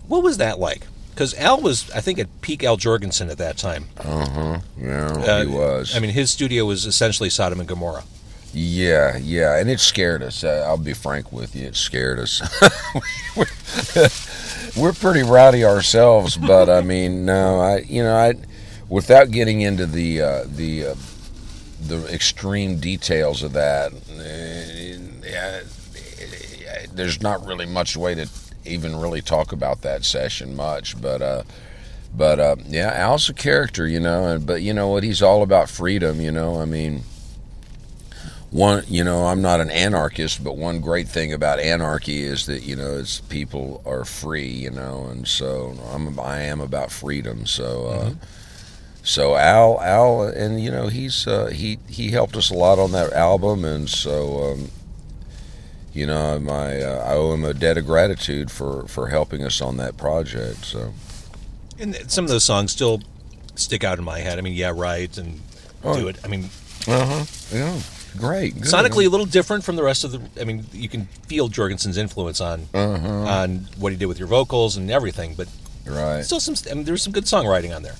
What 0.07 0.23
was 0.23 0.37
that 0.37 0.59
like? 0.61 0.87
Because 1.11 1.33
Al 1.35 1.61
was, 1.61 1.91
I 1.93 2.01
think, 2.01 2.19
at 2.19 2.29
peak 2.43 2.63
Al 2.63 2.77
Jourgensen 2.77 3.31
at 3.31 3.39
that 3.39 3.57
time. 3.57 3.87
Uh 3.99 4.27
huh. 4.29 4.59
Yeah, 4.79 5.07
Uh, 5.13 5.41
he 5.45 5.47
was. 5.47 5.97
I 5.97 6.01
mean, 6.01 6.11
his 6.11 6.31
studio 6.31 6.65
was 6.67 6.85
essentially 6.87 7.31
Sodom 7.31 7.61
and 7.61 7.69
Gomorrah. 7.69 8.05
yeah, 8.53 9.17
yeah, 9.17 9.57
and 9.59 9.69
it 9.71 9.81
scared 9.81 10.23
us. 10.23 10.45
Uh, 10.45 10.65
I'll 10.67 10.77
be 10.77 10.93
frank 10.93 11.33
with 11.33 11.57
you, 11.57 11.67
it 11.67 11.77
scared 11.77 12.19
us. 12.21 12.41
We're 14.77 14.93
pretty 14.93 15.23
rowdy 15.23 15.65
ourselves, 15.65 16.37
but 16.37 16.69
I 16.69 16.81
mean, 16.83 17.25
no, 17.25 17.61
I, 17.61 17.79
you 17.79 18.03
know, 18.03 18.17
I, 18.17 18.35
without 18.89 19.31
getting 19.31 19.61
into 19.63 19.87
the 19.87 20.21
uh, 20.21 20.45
the 20.47 20.87
uh, 20.89 20.95
the 21.87 22.07
extreme 22.13 22.79
details 22.79 23.43
of 23.43 23.53
that, 23.53 23.93
there's 26.93 27.21
not 27.21 27.45
really 27.47 27.67
much 27.67 27.97
way 27.97 28.15
to 28.15 28.29
even 28.65 28.97
really 28.97 29.21
talk 29.21 29.53
about 29.53 29.83
that 29.83 30.05
session 30.05 30.57
much, 30.57 31.01
but 31.01 31.21
uh, 31.23 31.43
But 32.17 32.39
uh, 32.39 32.57
yeah, 32.67 32.93
Al's 32.95 33.29
a 33.29 33.35
character, 33.35 33.87
you 33.89 34.01
know. 34.01 34.27
And 34.29 34.47
but 34.47 34.63
you 34.63 34.73
know 34.73 34.89
what? 34.89 35.03
He's 35.03 35.23
all 35.23 35.43
about 35.43 35.69
freedom. 35.69 36.21
You 36.21 36.31
know, 36.31 36.61
I 36.61 36.65
mean, 36.65 37.03
one, 38.51 38.85
you 38.87 39.03
know, 39.03 39.27
I'm 39.27 39.43
not 39.43 39.61
an 39.61 39.71
anarchist, 39.71 40.45
but 40.45 40.57
one 40.57 40.81
great 40.81 41.09
thing 41.09 41.33
about 41.33 41.59
anarchy 41.59 42.23
is 42.23 42.47
that 42.47 42.63
you 42.63 42.77
know, 42.77 42.99
it's 42.99 43.21
people 43.21 43.83
are 43.85 44.05
free. 44.05 44.49
You 44.49 44.71
know, 44.71 45.07
and 45.11 45.27
so 45.27 45.75
I'm 45.93 46.19
I 46.21 46.43
am 46.43 46.61
about 46.61 46.91
freedom. 46.93 47.47
So. 47.47 47.87
Uh, 47.89 48.11
so 49.05 49.37
Al, 49.37 49.81
Al, 49.83 50.23
and 50.23 50.63
you 50.63 50.71
know 50.71 50.89
he's 50.89 51.27
uh, 51.27 51.47
he 51.47 51.79
he 51.89 52.11
helped 52.11 52.37
us 52.37 52.51
a 52.51 52.55
lot 52.55 52.79
on 52.79 52.93
that 52.93 53.13
album, 53.13 53.65
and 53.65 53.89
so 53.89 54.53
um, 54.53 54.71
you 55.93 56.07
know 56.07 56.41
my 56.41 56.81
uh, 56.83 57.05
I 57.07 57.13
owe 57.15 57.35
him 57.35 57.45
a 57.45 57.53
debt 57.53 57.77
of 57.77 57.85
gratitude 57.87 58.51
for 58.51 58.89
for 58.89 59.09
helping 59.09 59.45
us 59.45 59.61
on 59.61 59.77
that 59.77 59.97
project. 59.99 60.65
So 60.65 60.95
And 61.79 61.95
some 62.11 62.25
of 62.25 62.31
those 62.31 62.45
songs 62.45 62.73
still 62.73 63.03
stick 63.57 63.85
out 63.85 63.99
in 63.99 64.05
my 64.05 64.21
head. 64.21 64.39
I 64.39 64.41
mean, 64.41 64.55
yeah, 64.55 64.73
right, 64.75 65.17
and 65.19 65.41
Oh. 65.85 66.01
do 66.01 66.09
it. 66.09 66.17
I 66.25 66.29
mean, 66.29 66.49
uh 66.89 67.05
huh, 67.05 67.25
yeah, 67.53 67.79
great, 68.17 68.55
good. 68.55 68.73
sonically 68.73 69.05
a 69.05 69.11
little 69.11 69.27
different 69.27 69.65
from 69.65 69.77
the 69.77 69.83
rest 69.83 70.03
of 70.03 70.13
the. 70.13 70.41
I 70.41 70.45
mean, 70.45 70.65
you 70.73 70.89
can 70.89 71.07
feel 71.29 71.49
Jourgensen's 71.49 71.99
influence 71.99 72.41
on 72.41 72.69
uh-huh. 72.73 73.09
on 73.09 73.69
what 73.79 73.93
he 73.93 73.99
did 73.99 74.07
with 74.07 74.19
your 74.19 74.29
vocals 74.29 74.79
and 74.79 74.91
everything, 74.91 75.35
but 75.35 75.47
right. 75.85 76.25
still 76.25 76.41
some. 76.41 76.55
I 76.71 76.75
mean, 76.75 76.85
there's 76.85 77.03
some 77.03 77.13
good 77.13 77.25
songwriting 77.25 77.77
on 77.77 77.83
there. 77.83 77.97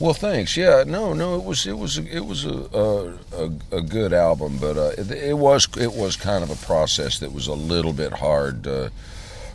Well, 0.00 0.14
thanks. 0.14 0.56
Yeah, 0.56 0.82
no, 0.86 1.12
no, 1.12 1.36
it 1.36 1.44
was 1.44 1.66
it 1.66 1.78
was 1.78 1.98
it 1.98 2.26
was 2.26 2.44
a 2.44 2.68
a, 2.72 3.44
a, 3.44 3.78
a 3.78 3.82
good 3.82 4.12
album, 4.12 4.58
but 4.60 4.76
uh, 4.76 4.90
it, 4.98 5.10
it 5.10 5.38
was 5.38 5.68
it 5.78 5.92
was 5.92 6.16
kind 6.16 6.42
of 6.42 6.50
a 6.50 6.66
process 6.66 7.20
that 7.20 7.32
was 7.32 7.46
a 7.46 7.54
little 7.54 7.92
bit 7.92 8.14
hard. 8.14 8.66
Uh, 8.66 8.88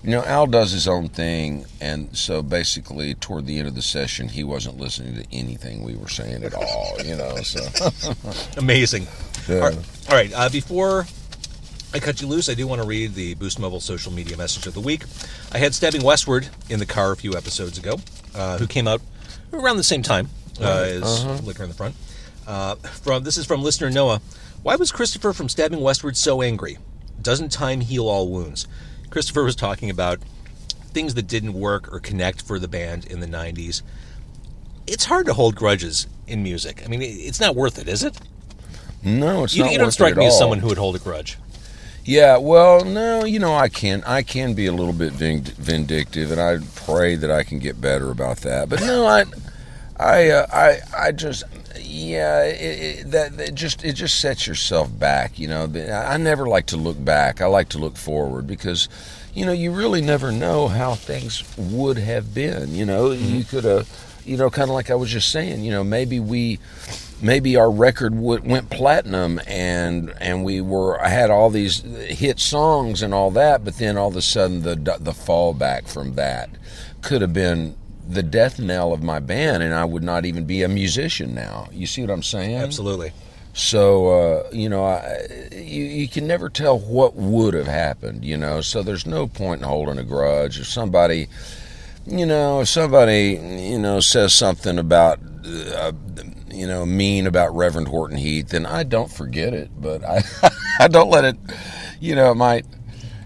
you 0.01 0.11
know, 0.11 0.23
Al 0.23 0.47
does 0.47 0.71
his 0.71 0.87
own 0.87 1.09
thing, 1.09 1.65
and 1.81 2.15
so 2.15 2.41
basically, 2.41 3.15
toward 3.15 3.47
the 3.47 3.59
end 3.59 3.67
of 3.67 3.75
the 3.75 3.81
session, 3.81 4.29
he 4.29 4.45
wasn't 4.45 4.77
listening 4.77 5.15
to 5.15 5.25
anything 5.33 5.83
we 5.83 5.95
were 5.95 6.07
saying 6.07 6.43
at 6.45 6.53
all. 6.53 6.95
You 7.03 7.17
know, 7.17 7.35
so 7.37 7.89
Amazing. 8.57 9.07
Yeah. 9.49 9.55
All 9.55 9.61
right, 9.61 9.77
all 10.09 10.15
right 10.15 10.31
uh, 10.33 10.47
before 10.47 11.05
I 11.93 11.99
cut 11.99 12.21
you 12.21 12.27
loose, 12.27 12.47
I 12.47 12.53
do 12.53 12.65
want 12.65 12.81
to 12.81 12.87
read 12.87 13.13
the 13.13 13.33
Boost 13.35 13.59
Mobile 13.59 13.81
social 13.81 14.13
media 14.13 14.37
message 14.37 14.67
of 14.67 14.73
the 14.73 14.79
week. 14.79 15.03
I 15.51 15.57
had 15.57 15.75
Stabbing 15.75 16.03
Westward 16.03 16.47
in 16.69 16.79
the 16.79 16.85
car 16.85 17.11
a 17.11 17.17
few 17.17 17.35
episodes 17.35 17.77
ago, 17.77 17.99
uh, 18.35 18.57
who 18.57 18.67
came 18.67 18.87
out 18.87 19.01
around 19.53 19.77
the 19.77 19.83
same 19.83 20.03
time 20.03 20.29
uh, 20.61 20.85
as 20.87 21.25
Liquor 21.45 21.63
in 21.63 21.69
the 21.69 21.75
Front. 21.75 21.95
Uh, 22.47 22.75
from 22.75 23.23
This 23.23 23.37
is 23.37 23.45
from 23.45 23.61
listener 23.63 23.89
Noah. 23.89 24.21
Why 24.63 24.75
was 24.75 24.91
Christopher 24.91 25.33
from 25.33 25.49
Stabbing 25.49 25.79
Westward 25.81 26.17
so 26.17 26.41
angry? 26.41 26.77
Doesn't 27.21 27.51
time 27.51 27.81
heal 27.81 28.07
all 28.07 28.27
wounds? 28.29 28.67
Christopher 29.09 29.43
was 29.43 29.55
talking 29.55 29.89
about 29.89 30.19
things 30.91 31.13
that 31.13 31.27
didn't 31.27 31.53
work 31.53 31.93
or 31.93 31.99
connect 31.99 32.41
for 32.41 32.59
the 32.59 32.67
band 32.67 33.05
in 33.05 33.19
the 33.19 33.27
90s. 33.27 33.81
It's 34.87 35.05
hard 35.05 35.27
to 35.27 35.33
hold 35.33 35.55
grudges 35.55 36.07
in 36.27 36.41
music. 36.43 36.81
I 36.83 36.87
mean, 36.87 37.01
it's 37.01 37.39
not 37.39 37.55
worth 37.55 37.77
it, 37.79 37.87
is 37.87 38.03
it? 38.03 38.19
no, 39.03 39.43
it's 39.43 39.55
You, 39.55 39.63
not 39.63 39.71
you 39.71 39.77
don't 39.77 39.91
strike 39.91 40.15
me 40.17 40.25
as 40.25 40.37
someone 40.37 40.59
who 40.59 40.67
would 40.67 40.77
hold 40.77 40.95
a 40.95 40.99
grudge. 40.99 41.37
Yeah, 42.09 42.37
well, 42.37 42.83
no, 42.83 43.23
you 43.23 43.37
know, 43.37 43.53
I 43.53 43.69
can 43.69 44.03
I 44.03 44.23
can 44.23 44.55
be 44.55 44.65
a 44.65 44.71
little 44.71 44.93
bit 44.93 45.13
vind- 45.13 45.49
vindictive, 45.49 46.31
and 46.31 46.41
I 46.41 46.57
pray 46.73 47.13
that 47.13 47.29
I 47.29 47.43
can 47.43 47.59
get 47.59 47.79
better 47.79 48.09
about 48.09 48.37
that. 48.37 48.67
But 48.67 48.79
no, 48.79 49.05
I, 49.05 49.25
I, 49.95 50.29
uh, 50.31 50.47
I, 50.51 50.79
I 50.97 51.11
just, 51.11 51.43
yeah, 51.79 52.45
it, 52.45 52.81
it, 52.81 53.11
that 53.11 53.39
it 53.39 53.53
just 53.53 53.85
it 53.85 53.93
just 53.93 54.19
sets 54.19 54.47
yourself 54.47 54.89
back. 54.97 55.37
You 55.37 55.49
know, 55.49 55.71
I 55.71 56.15
I 56.15 56.17
never 56.17 56.47
like 56.47 56.65
to 56.67 56.77
look 56.77 56.97
back. 57.05 57.41
I 57.41 57.45
like 57.45 57.69
to 57.69 57.77
look 57.77 57.95
forward 57.95 58.47
because, 58.47 58.89
you 59.35 59.45
know, 59.45 59.51
you 59.51 59.71
really 59.71 60.01
never 60.01 60.31
know 60.31 60.67
how 60.67 60.95
things 60.95 61.43
would 61.59 61.99
have 61.99 62.33
been. 62.33 62.73
You 62.73 62.87
know, 62.87 63.11
you 63.11 63.43
could 63.43 63.65
have, 63.65 63.87
you 64.25 64.35
know, 64.35 64.49
kind 64.49 64.67
of 64.67 64.73
like 64.73 64.89
I 64.89 64.95
was 64.95 65.11
just 65.11 65.31
saying. 65.31 65.63
You 65.63 65.69
know, 65.69 65.83
maybe 65.83 66.19
we 66.19 66.57
maybe 67.21 67.55
our 67.55 67.69
record 67.69 68.13
w- 68.15 68.41
went 68.43 68.69
platinum 68.69 69.39
and 69.47 70.13
and 70.19 70.43
we 70.43 70.61
were 70.61 71.01
I 71.01 71.09
had 71.09 71.29
all 71.29 71.49
these 71.49 71.81
hit 71.81 72.39
songs 72.39 73.01
and 73.01 73.13
all 73.13 73.31
that 73.31 73.63
but 73.65 73.77
then 73.77 73.97
all 73.97 74.07
of 74.09 74.15
a 74.15 74.21
sudden 74.21 74.61
the 74.61 74.75
the 74.75 75.11
fallback 75.11 75.87
from 75.87 76.15
that 76.15 76.49
could 77.01 77.21
have 77.21 77.33
been 77.33 77.75
the 78.07 78.23
death 78.23 78.59
knell 78.59 78.91
of 78.93 79.03
my 79.03 79.19
band 79.19 79.61
and 79.63 79.73
I 79.73 79.85
would 79.85 80.03
not 80.03 80.25
even 80.25 80.45
be 80.45 80.63
a 80.63 80.67
musician 80.67 81.35
now. 81.35 81.69
You 81.71 81.85
see 81.85 82.01
what 82.01 82.09
I'm 82.09 82.23
saying? 82.23 82.55
Absolutely. 82.57 83.11
so 83.53 84.07
uh, 84.07 84.49
you 84.51 84.69
know 84.69 84.83
I, 84.85 85.27
you, 85.51 85.83
you 85.83 86.07
can 86.07 86.25
never 86.25 86.49
tell 86.49 86.79
what 86.79 87.15
would 87.15 87.53
have 87.53 87.67
happened 87.67 88.23
you 88.23 88.37
know? 88.37 88.61
So 88.61 88.81
there's 88.81 89.05
no 89.05 89.27
point 89.27 89.61
in 89.61 89.67
holding 89.67 89.97
a 89.97 90.03
grudge. 90.03 90.59
If 90.59 90.67
somebody 90.67 91.27
you 92.07 92.25
know 92.25 92.61
if 92.61 92.69
somebody 92.69 93.39
you 93.71 93.77
know 93.77 93.99
says 93.99 94.33
something 94.33 94.79
about 94.79 95.19
uh, 95.75 95.91
you 96.51 96.67
know 96.67 96.85
mean 96.85 97.27
about 97.27 97.55
Reverend 97.55 97.87
Horton 97.87 98.17
Heat 98.17 98.49
then 98.49 98.65
I 98.65 98.83
don't 98.83 99.11
forget 99.11 99.53
it 99.53 99.69
but 99.79 100.03
I 100.03 100.23
I 100.79 100.87
don't 100.87 101.09
let 101.09 101.25
it 101.25 101.37
you 101.99 102.15
know 102.15 102.31
it 102.31 102.35
might 102.35 102.65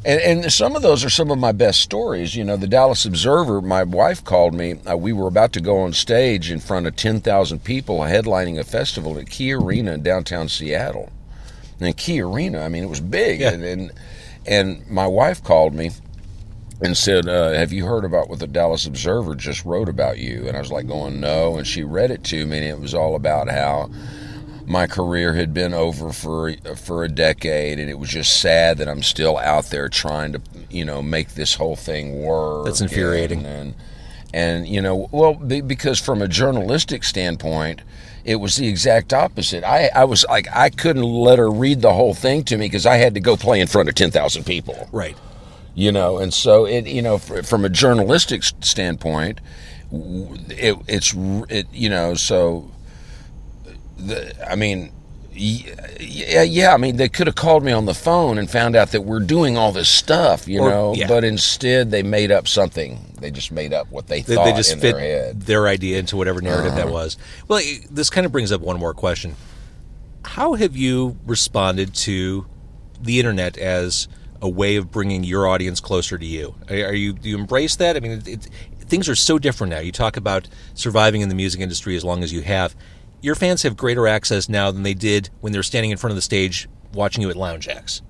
and, 0.06 0.44
and 0.44 0.52
some 0.52 0.76
of 0.76 0.82
those 0.82 1.06
are 1.06 1.10
some 1.10 1.32
of 1.32 1.38
my 1.38 1.54
best 1.54 1.80
stories. 1.80 2.36
You 2.36 2.44
know, 2.44 2.58
the 2.58 2.68
Dallas 2.68 3.06
Observer, 3.06 3.62
my 3.62 3.84
wife 3.84 4.24
called 4.24 4.54
me. 4.54 4.76
Uh, 4.90 4.98
we 4.98 5.14
were 5.14 5.28
about 5.28 5.54
to 5.54 5.62
go 5.62 5.80
on 5.80 5.94
stage 5.94 6.52
in 6.52 6.60
front 6.60 6.88
of 6.88 6.96
10,000 6.96 7.64
people 7.64 8.00
headlining 8.00 8.60
a 8.60 8.64
festival 8.66 9.18
at 9.18 9.30
Key 9.30 9.54
Arena 9.54 9.94
in 9.94 10.04
downtown 10.04 10.50
Seattle. 10.50 11.10
And 11.80 11.96
Key 11.96 12.22
Arena, 12.22 12.62
I 12.62 12.70
mean, 12.70 12.84
it 12.84 12.90
was 12.90 13.00
big. 13.00 13.40
Yeah. 13.40 13.52
And, 13.52 13.64
and, 13.64 13.92
and 14.46 14.90
my 14.90 15.08
wife 15.08 15.42
called 15.42 15.74
me 15.74 15.92
and 16.82 16.98
said, 16.98 17.28
uh, 17.28 17.52
Have 17.54 17.72
you 17.72 17.86
heard 17.86 18.06
about 18.06 18.30
what 18.30 18.40
the 18.40 18.48
Dallas 18.48 18.86
Observer 18.86 19.36
just 19.36 19.66
wrote 19.66 19.90
about 19.90 20.18
you? 20.18 20.48
And 20.48 20.58
I 20.58 20.60
was 20.60 20.72
like, 20.72 20.88
going, 20.88 21.20
No. 21.20 21.58
And 21.58 21.68
she 21.68 21.84
read 21.84 22.12
it 22.12 22.24
to 22.26 22.46
me, 22.46 22.58
and 22.58 22.68
it 22.68 22.80
was 22.80 22.94
all 22.94 23.16
about 23.16 23.50
how 23.50 23.90
my 24.66 24.88
career 24.88 25.34
had 25.34 25.54
been 25.54 25.74
over 25.74 26.12
for 26.12 26.54
for 26.76 27.04
a 27.04 27.10
decade, 27.10 27.80
and 27.80 27.90
it 27.90 28.00
was 28.00 28.10
just 28.10 28.40
sad 28.40 28.78
that 28.78 28.88
I'm 28.88 29.04
still 29.04 29.38
out 29.38 29.66
there 29.66 29.90
trying 29.90 30.34
to, 30.34 30.42
you 30.70 30.86
know, 30.86 31.02
make 31.02 31.30
this 31.30 31.56
whole 31.56 31.76
thing 31.76 32.24
work. 32.24 32.66
That's 32.66 32.82
infuriating. 32.82 33.46
And 33.46 33.48
and, 33.48 33.76
and, 34.34 34.68
you 34.68 34.82
know, 34.82 35.10
well, 35.12 35.36
because 35.36 36.00
from 36.00 36.22
a 36.22 36.28
journalistic 36.28 37.04
standpoint, 37.04 37.82
it 38.26 38.38
was 38.38 38.56
the 38.56 38.68
exact 38.68 39.14
opposite. 39.14 39.64
I 39.64 39.90
I 39.94 40.06
was 40.06 40.26
like 40.30 40.48
I 40.54 40.70
couldn't 40.70 41.04
let 41.04 41.40
her 41.40 41.52
read 41.52 41.82
the 41.82 41.94
whole 41.94 42.14
thing 42.14 42.44
to 42.46 42.58
me 42.58 42.66
because 42.66 42.86
I 42.86 42.96
had 42.98 43.14
to 43.16 43.20
go 43.20 43.36
play 43.36 43.60
in 43.60 43.68
front 43.68 43.90
of 43.90 43.96
ten 43.96 44.12
thousand 44.12 44.46
people 44.46 44.88
Right. 44.92 45.18
You 45.76 45.92
know 45.92 46.18
and 46.18 46.34
so 46.34 46.66
it 46.66 46.86
you 46.88 47.02
know 47.02 47.18
fr- 47.18 47.42
from 47.42 47.66
a 47.66 47.70
journalistic 47.70 48.44
standpoint 48.44 49.40
it, 49.92 50.76
it's 50.88 51.14
it 51.50 51.68
you 51.74 51.90
know 51.90 52.14
so 52.14 52.70
the, 53.98 54.34
i 54.50 54.56
mean 54.56 54.92
yeah 55.36 56.44
yeah 56.44 56.74
i 56.74 56.78
mean 56.78 56.98
they 56.98 57.10
could 57.10 57.26
have 57.26 57.36
called 57.36 57.64
me 57.64 57.72
on 57.72 57.86
the 57.86 57.94
phone 57.94 58.38
and 58.38 58.50
found 58.52 58.76
out 58.76 58.92
that 58.92 59.02
we're 59.02 59.20
doing 59.20 59.58
all 59.58 59.72
this 59.72 59.90
stuff 59.90 60.48
you 60.48 60.60
Or- 60.62 60.70
know 60.70 60.94
yeah. 60.96 61.08
but 61.08 61.24
instead 61.24 61.90
they 61.90 62.04
made 62.04 62.32
up 62.32 62.48
something 62.48 63.16
they 63.20 63.32
just 63.32 63.52
made 63.52 63.74
up 63.74 63.90
what 63.90 64.08
they 64.08 64.22
They, 64.22 64.36
thought 64.36 64.46
they 64.46 64.54
just 64.54 64.74
in 64.74 64.80
fit 64.80 64.92
their 64.96 65.00
head 65.00 65.30
Uh-huh. 65.32 65.40
their 65.46 65.68
idea 65.68 65.98
into 65.98 66.18
whatever 66.18 66.42
narrative 66.42 66.76
that 66.76 66.90
was. 66.90 67.18
Well, 67.48 67.62
this 67.90 68.10
kind 68.10 68.26
of 68.26 68.32
brings 68.34 68.52
up 68.52 68.60
one 68.60 68.78
more 68.78 68.94
question. 68.94 69.36
How 70.26 70.54
have 70.56 70.76
you 70.76 71.18
responded 71.26 71.94
to 71.96 72.46
the 73.02 73.20
internet 73.20 73.58
as 73.58 74.10
a 74.44 74.50
way 74.50 74.76
of 74.76 74.92
bringing 74.92 75.24
your 75.24 75.48
audience 75.48 75.80
closer 75.80 76.18
to 76.18 76.26
you? 76.26 76.54
Are, 76.70 76.94
you 76.94 77.14
do 77.14 77.30
you 77.30 77.38
embrace 77.38 77.78
that? 77.78 77.96
I 77.96 78.02
mean, 78.02 78.12
it, 78.12 78.28
it, 78.28 78.50
things 78.82 79.08
are 79.08 79.16
so 79.16 79.40
different 79.40 79.72
now. 79.72 79.80
You 79.80 79.94
talk 79.94 80.18
about 80.18 80.48
surviving 80.74 81.22
in 81.22 81.30
the 81.30 81.36
music 81.36 81.62
industry 81.62 81.96
as 81.96 82.04
long 82.04 82.24
as 82.24 82.34
you 82.34 82.42
have. 82.42 82.76
Your 83.22 83.36
fans 83.36 83.64
have 83.64 83.78
greater 83.78 84.06
access 84.06 84.50
now 84.50 84.70
than 84.70 84.84
they 84.84 84.94
did 84.94 85.30
when 85.40 85.54
they're 85.54 85.64
standing 85.64 85.92
in 85.92 85.98
front 85.98 86.12
of 86.12 86.18
the 86.18 86.22
stage 86.22 86.68
watching 86.94 87.22
you 87.22 87.30
at 87.30 87.38
Lounge 87.38 87.70
Ax, 87.70 88.02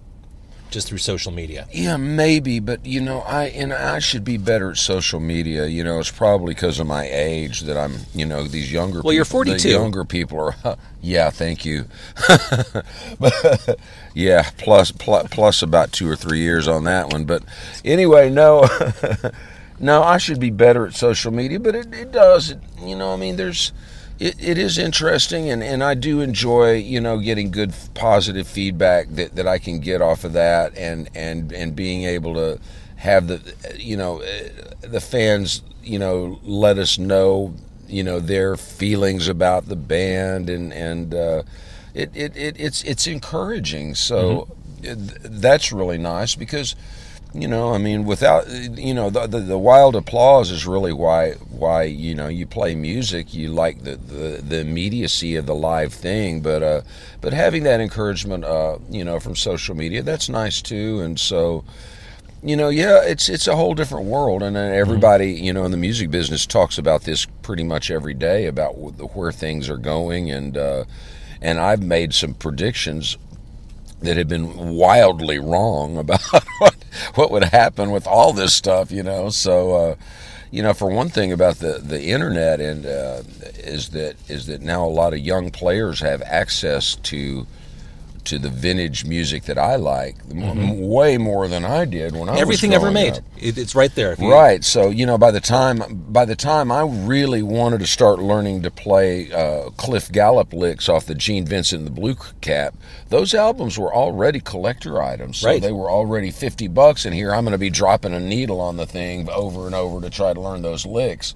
just 0.73 0.87
through 0.87 0.97
social 0.97 1.31
media. 1.31 1.67
Yeah, 1.71 1.97
maybe, 1.97 2.59
but 2.59 2.85
you 2.85 2.99
know, 2.99 3.19
I 3.19 3.45
and 3.45 3.71
I 3.71 3.99
should 3.99 4.25
be 4.25 4.37
better 4.37 4.71
at 4.71 4.77
social 4.77 5.19
media. 5.19 5.67
You 5.67 5.83
know, 5.83 5.99
it's 5.99 6.11
probably 6.11 6.53
because 6.53 6.79
of 6.79 6.87
my 6.87 7.07
age 7.09 7.61
that 7.61 7.77
I'm. 7.77 7.93
You 8.13 8.25
know, 8.25 8.43
these 8.43 8.71
younger. 8.71 9.01
Well, 9.01 9.13
you're 9.13 9.23
people- 9.23 9.45
42. 9.45 9.67
The 9.67 9.73
younger 9.73 10.03
people 10.03 10.39
are. 10.39 10.77
yeah, 11.01 11.29
thank 11.29 11.63
you. 11.63 11.85
but 13.19 13.79
yeah, 14.13 14.49
plus, 14.57 14.91
plus 14.91 15.27
plus 15.29 15.61
about 15.61 15.91
two 15.91 16.09
or 16.09 16.15
three 16.15 16.39
years 16.39 16.67
on 16.67 16.83
that 16.85 17.13
one. 17.13 17.25
But 17.25 17.43
anyway, 17.85 18.29
no, 18.29 18.67
no, 19.79 20.03
I 20.03 20.17
should 20.17 20.39
be 20.39 20.49
better 20.49 20.87
at 20.87 20.95
social 20.95 21.31
media. 21.31 21.59
But 21.59 21.75
it, 21.75 21.93
it 21.93 22.11
does. 22.11 22.51
It, 22.51 22.59
you 22.81 22.95
know, 22.95 23.13
I 23.13 23.15
mean, 23.15 23.35
there's. 23.35 23.71
It, 24.23 24.35
it 24.39 24.57
is 24.57 24.77
interesting, 24.77 25.49
and, 25.49 25.61
and 25.61 25.83
I 25.83 25.95
do 25.95 26.21
enjoy, 26.21 26.75
you 26.75 27.01
know, 27.01 27.19
getting 27.19 27.51
good 27.51 27.73
positive 27.93 28.47
feedback 28.47 29.09
that, 29.09 29.35
that 29.35 29.47
I 29.47 29.57
can 29.57 29.81
get 29.81 30.01
off 30.01 30.23
of 30.23 30.31
that, 30.31 30.77
and, 30.77 31.09
and, 31.13 31.51
and 31.51 31.75
being 31.75 32.03
able 32.03 32.33
to 32.35 32.57
have 32.95 33.27
the, 33.27 33.75
you 33.77 33.97
know, 33.97 34.19
eh, 34.19 34.47
the 34.79 35.01
fans, 35.01 35.61
you 35.83 35.99
know, 35.99 36.39
let 36.43 36.77
us 36.77 36.97
know, 36.97 37.53
you 37.89 38.01
know, 38.01 38.21
their 38.21 38.55
feelings 38.55 39.27
about 39.27 39.67
the 39.67 39.75
band, 39.75 40.49
and 40.49 40.71
and 40.71 41.13
uh, 41.13 41.43
it, 41.93 42.09
it, 42.15 42.37
it 42.37 42.55
it's 42.57 42.81
it's 42.83 43.05
encouraging. 43.05 43.93
So 43.93 44.47
it, 44.81 44.95
that's 45.41 45.73
really 45.73 45.97
nice 45.97 46.33
because 46.33 46.75
you 47.33 47.47
know, 47.47 47.73
I 47.73 47.79
mean, 47.79 48.05
without 48.05 48.47
you 48.49 48.93
know, 48.93 49.09
the, 49.09 49.25
the 49.25 49.39
the 49.39 49.57
wild 49.57 49.95
applause 49.95 50.51
is 50.51 50.67
really 50.67 50.93
why 50.93 51.31
why 51.49 51.83
you 51.83 52.13
know 52.13 52.27
you 52.27 52.45
play 52.45 52.75
music. 52.75 53.33
You 53.33 53.49
like 53.49 53.83
the 53.83 53.95
the, 53.95 54.41
the 54.41 54.59
immediacy 54.59 55.35
of 55.35 55.47
the 55.47 55.55
live 55.55 55.93
thing, 55.93 56.41
but 56.41 56.61
uh, 56.61 56.81
but 57.21 57.33
having 57.33 57.63
that 57.63 57.81
encouragement, 57.81 58.43
uh, 58.43 58.77
you 58.87 59.03
know, 59.03 59.19
from 59.19 59.35
social 59.35 59.75
media, 59.75 60.03
that's 60.03 60.29
nice 60.29 60.61
too. 60.61 61.01
And 61.01 61.19
so, 61.19 61.65
you 62.43 62.55
know, 62.55 62.69
yeah, 62.69 63.01
it's 63.03 63.29
it's 63.29 63.47
a 63.47 63.55
whole 63.55 63.73
different 63.73 64.05
world, 64.05 64.43
and 64.43 64.55
everybody, 64.55 65.31
you 65.31 65.53
know, 65.53 65.65
in 65.65 65.71
the 65.71 65.77
music 65.77 66.11
business 66.11 66.45
talks 66.45 66.77
about 66.77 67.01
this 67.01 67.25
pretty 67.41 67.63
much 67.63 67.89
every 67.89 68.13
day 68.13 68.45
about 68.45 68.73
where 69.15 69.31
things 69.31 69.71
are 69.71 69.77
going, 69.77 70.29
and 70.29 70.55
uh, 70.55 70.83
and 71.41 71.59
I've 71.59 71.81
made 71.81 72.13
some 72.13 72.35
predictions 72.35 73.17
that 74.01 74.17
have 74.17 74.27
been 74.27 74.75
wildly 74.75 75.39
wrong 75.39 75.97
about 76.03 76.21
what 76.59 76.75
what 77.15 77.31
would 77.31 77.45
happen 77.45 77.91
with 77.91 78.07
all 78.07 78.33
this 78.33 78.53
stuff, 78.53 78.91
you 78.91 79.03
know. 79.03 79.29
So, 79.29 79.75
uh, 79.75 79.95
you 80.51 80.61
know, 80.61 80.73
for 80.73 80.89
one 80.89 81.09
thing 81.09 81.31
about 81.31 81.55
the 81.55 81.79
the 81.79 82.03
internet 82.03 82.61
and 82.61 82.85
uh, 82.85 83.23
is 83.57 83.89
that 83.89 84.15
is 84.29 84.47
that 84.47 84.61
now 84.61 84.85
a 84.85 84.87
lot 84.87 85.13
of 85.13 85.19
young 85.19 85.49
players 85.49 85.99
have 86.01 86.21
access 86.21 86.95
to 86.95 87.47
to 88.25 88.39
the 88.39 88.49
vintage 88.49 89.05
music 89.05 89.43
that 89.43 89.57
I 89.57 89.75
like 89.75 90.15
m- 90.31 90.87
way 90.89 91.17
more 91.17 91.47
than 91.47 91.65
I 91.65 91.85
did 91.85 92.13
when 92.13 92.29
I 92.29 92.31
was 92.31 92.31
Mm-hmm. 92.31 92.41
Everything 92.41 92.73
ever 92.73 92.91
made. 92.91 93.19
It, 93.37 93.57
it's 93.57 93.75
right 93.75 93.93
there. 93.95 94.15
You- 94.19 94.31
Right. 94.31 94.63
So 94.63 94.89
you 94.89 95.05
know, 95.05 95.17
by 95.17 95.31
the 95.31 95.39
time 95.41 95.81
by 96.09 96.25
the 96.25 96.35
time 96.35 96.71
I 96.71 96.83
really 96.83 97.41
wanted 97.43 97.79
to 97.79 97.87
start 97.87 98.19
learning 98.19 98.61
to 98.63 98.71
play 98.71 99.31
uh, 99.31 99.69
Cliff 99.71 100.11
Gallup 100.11 100.53
licks 100.53 100.87
off 100.89 101.05
the 101.05 101.15
Gene 101.15 101.45
Vincent 101.45 101.79
and 101.79 101.87
the 101.87 101.91
Blue 102.01 102.15
Cap, 102.41 102.75
those 103.09 103.33
albums 103.33 103.77
were 103.77 103.93
already 103.93 104.39
collector 104.39 105.01
items. 105.01 105.39
So 105.39 105.47
Right. 105.47 105.61
they 105.61 105.71
were 105.71 105.89
already 105.89 106.31
fifty 106.31 106.67
bucks, 106.67 107.05
and 107.05 107.13
here 107.13 107.33
I'm 107.33 107.43
going 107.43 107.51
to 107.53 107.57
be 107.57 107.69
dropping 107.69 108.13
a 108.13 108.19
needle 108.19 108.61
on 108.61 108.77
the 108.77 108.85
thing 108.85 109.29
over 109.29 109.65
and 109.65 109.75
over 109.75 110.01
to 110.01 110.09
try 110.09 110.33
to 110.33 110.39
learn 110.41 110.61
those 110.61 110.85
licks. 110.85 111.35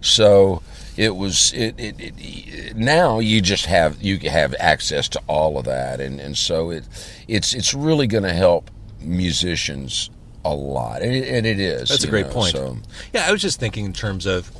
So 0.00 0.62
it 0.98 1.14
was 1.14 1.52
it, 1.52 1.78
it, 1.78 1.94
it 2.00 2.76
now 2.76 3.20
you 3.20 3.40
just 3.40 3.66
have 3.66 4.02
you 4.02 4.18
have 4.28 4.52
access 4.58 5.08
to 5.08 5.20
all 5.28 5.56
of 5.56 5.64
that 5.64 6.00
and 6.00 6.20
and 6.20 6.36
so 6.36 6.70
it 6.70 6.84
it's 7.28 7.54
it's 7.54 7.72
really 7.72 8.08
going 8.08 8.24
to 8.24 8.32
help 8.32 8.68
musicians 9.00 10.10
a 10.44 10.52
lot 10.52 11.00
and 11.00 11.14
it, 11.14 11.28
and 11.28 11.46
it 11.46 11.60
is 11.60 11.88
That's 11.88 12.02
a 12.02 12.08
great 12.08 12.26
know, 12.26 12.32
point. 12.32 12.52
so 12.52 12.76
Yeah, 13.14 13.26
I 13.28 13.32
was 13.32 13.40
just 13.40 13.60
thinking 13.60 13.84
in 13.84 13.92
terms 13.92 14.26
of, 14.26 14.50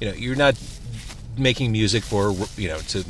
you 0.00 0.08
know, 0.08 0.14
you're 0.14 0.36
not 0.36 0.60
making 1.38 1.70
music 1.70 2.02
for 2.02 2.34
you 2.56 2.68
know 2.68 2.78
to 2.88 3.04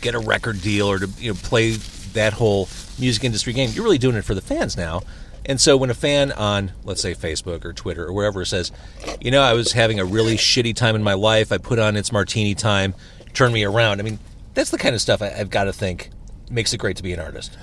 get 0.00 0.14
a 0.14 0.18
record 0.18 0.62
deal 0.62 0.90
or 0.90 0.98
to 0.98 1.08
you 1.18 1.32
know 1.32 1.38
play 1.42 1.72
that 2.12 2.32
whole 2.32 2.68
music 2.98 3.24
industry 3.24 3.52
game. 3.52 3.70
You're 3.74 3.84
really 3.84 3.98
doing 3.98 4.16
it 4.16 4.24
for 4.24 4.34
the 4.34 4.40
fans 4.40 4.76
now. 4.76 5.02
And 5.46 5.60
so 5.60 5.76
when 5.76 5.90
a 5.90 5.94
fan 5.94 6.32
on 6.32 6.72
let's 6.84 7.02
say 7.02 7.14
Facebook 7.14 7.64
or 7.64 7.72
Twitter 7.72 8.06
or 8.06 8.12
wherever 8.12 8.44
says, 8.44 8.72
you 9.20 9.30
know, 9.30 9.42
I 9.42 9.52
was 9.52 9.72
having 9.72 10.00
a 10.00 10.04
really 10.04 10.36
shitty 10.36 10.74
time 10.74 10.94
in 10.96 11.02
my 11.02 11.14
life. 11.14 11.52
I 11.52 11.58
put 11.58 11.78
on 11.78 11.96
it's 11.96 12.12
Martini 12.12 12.54
time, 12.54 12.94
turn 13.34 13.52
me 13.52 13.64
around. 13.64 14.00
I 14.00 14.04
mean, 14.04 14.18
that's 14.54 14.70
the 14.70 14.78
kind 14.78 14.94
of 14.94 15.00
stuff 15.00 15.20
I, 15.22 15.30
I've 15.30 15.50
got 15.50 15.64
to 15.64 15.72
think 15.72 16.10
makes 16.50 16.72
it 16.72 16.78
great 16.78 16.96
to 16.96 17.02
be 17.02 17.12
an 17.12 17.20
artist. 17.20 17.56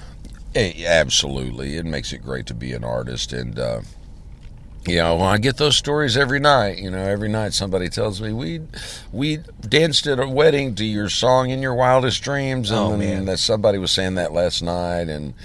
Eh, 0.53 0.83
absolutely 0.85 1.77
it 1.77 1.85
makes 1.85 2.11
it 2.11 2.19
great 2.19 2.45
to 2.47 2.53
be 2.53 2.73
an 2.73 2.83
artist 2.83 3.31
and 3.31 3.57
uh 3.57 3.81
you 4.87 4.95
know, 4.95 5.21
I 5.21 5.37
get 5.37 5.57
those 5.57 5.77
stories 5.77 6.17
every 6.17 6.39
night, 6.39 6.79
you 6.79 6.89
know, 6.89 6.97
every 7.05 7.29
night 7.29 7.53
somebody 7.53 7.87
tells 7.87 8.19
me 8.19 8.33
we 8.33 8.61
we 9.11 9.37
danced 9.61 10.07
at 10.07 10.19
a 10.19 10.27
wedding 10.27 10.73
to 10.75 10.83
your 10.83 11.07
song 11.07 11.51
in 11.51 11.61
your 11.61 11.75
wildest 11.75 12.23
dreams, 12.23 12.71
and 12.71 12.79
Oh, 12.79 12.97
man. 12.97 13.25
that 13.25 13.37
somebody 13.37 13.77
was 13.77 13.91
saying 13.91 14.15
that 14.15 14.33
last 14.33 14.63
night, 14.63 15.07
and 15.07 15.35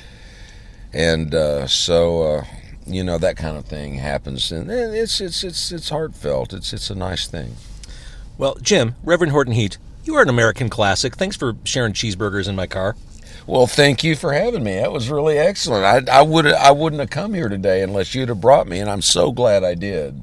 and 0.93 1.35
uh, 1.35 1.67
so 1.67 2.23
uh, 2.23 2.45
you 2.87 3.03
know 3.03 3.19
that 3.19 3.37
kind 3.37 3.57
of 3.57 3.65
thing 3.67 3.95
happens, 3.95 4.53
and 4.53 4.71
it's 4.71 5.21
it's 5.21 5.43
it's 5.45 5.73
it's 5.73 5.89
heartfelt. 5.91 6.53
It's 6.53 6.73
it's 6.73 6.91
a 6.91 6.95
nice 6.95 7.27
thing. 7.27 7.57
Well, 8.39 8.57
Jim, 8.61 8.95
Reverend 9.03 9.33
Horton 9.33 9.55
Heat, 9.55 9.79
you 10.05 10.15
are 10.17 10.23
an 10.23 10.29
American 10.29 10.69
classic. 10.69 11.17
Thanks 11.17 11.37
for 11.37 11.57
sharing 11.65 11.93
cheeseburgers 11.93 12.49
in 12.49 12.57
my 12.57 12.67
car. 12.67 12.97
Well, 13.47 13.67
thank 13.67 14.03
you 14.03 14.17
for 14.17 14.33
having 14.33 14.65
me. 14.65 14.75
That 14.75 14.93
was 14.93 15.09
really 15.09 15.39
excellent. 15.39 16.09
I 16.09 16.19
I 16.19 16.23
would 16.23 16.47
I 16.47 16.73
wouldn't 16.73 17.01
have 17.01 17.11
come 17.11 17.35
here 17.35 17.49
today 17.49 17.83
unless 17.83 18.15
you'd 18.15 18.29
have 18.29 18.41
brought 18.41 18.67
me, 18.67 18.81
and 18.81 18.91
I'm 18.91 19.03
so 19.03 19.33
glad 19.33 19.65
I 19.65 19.75
did. 19.75 20.23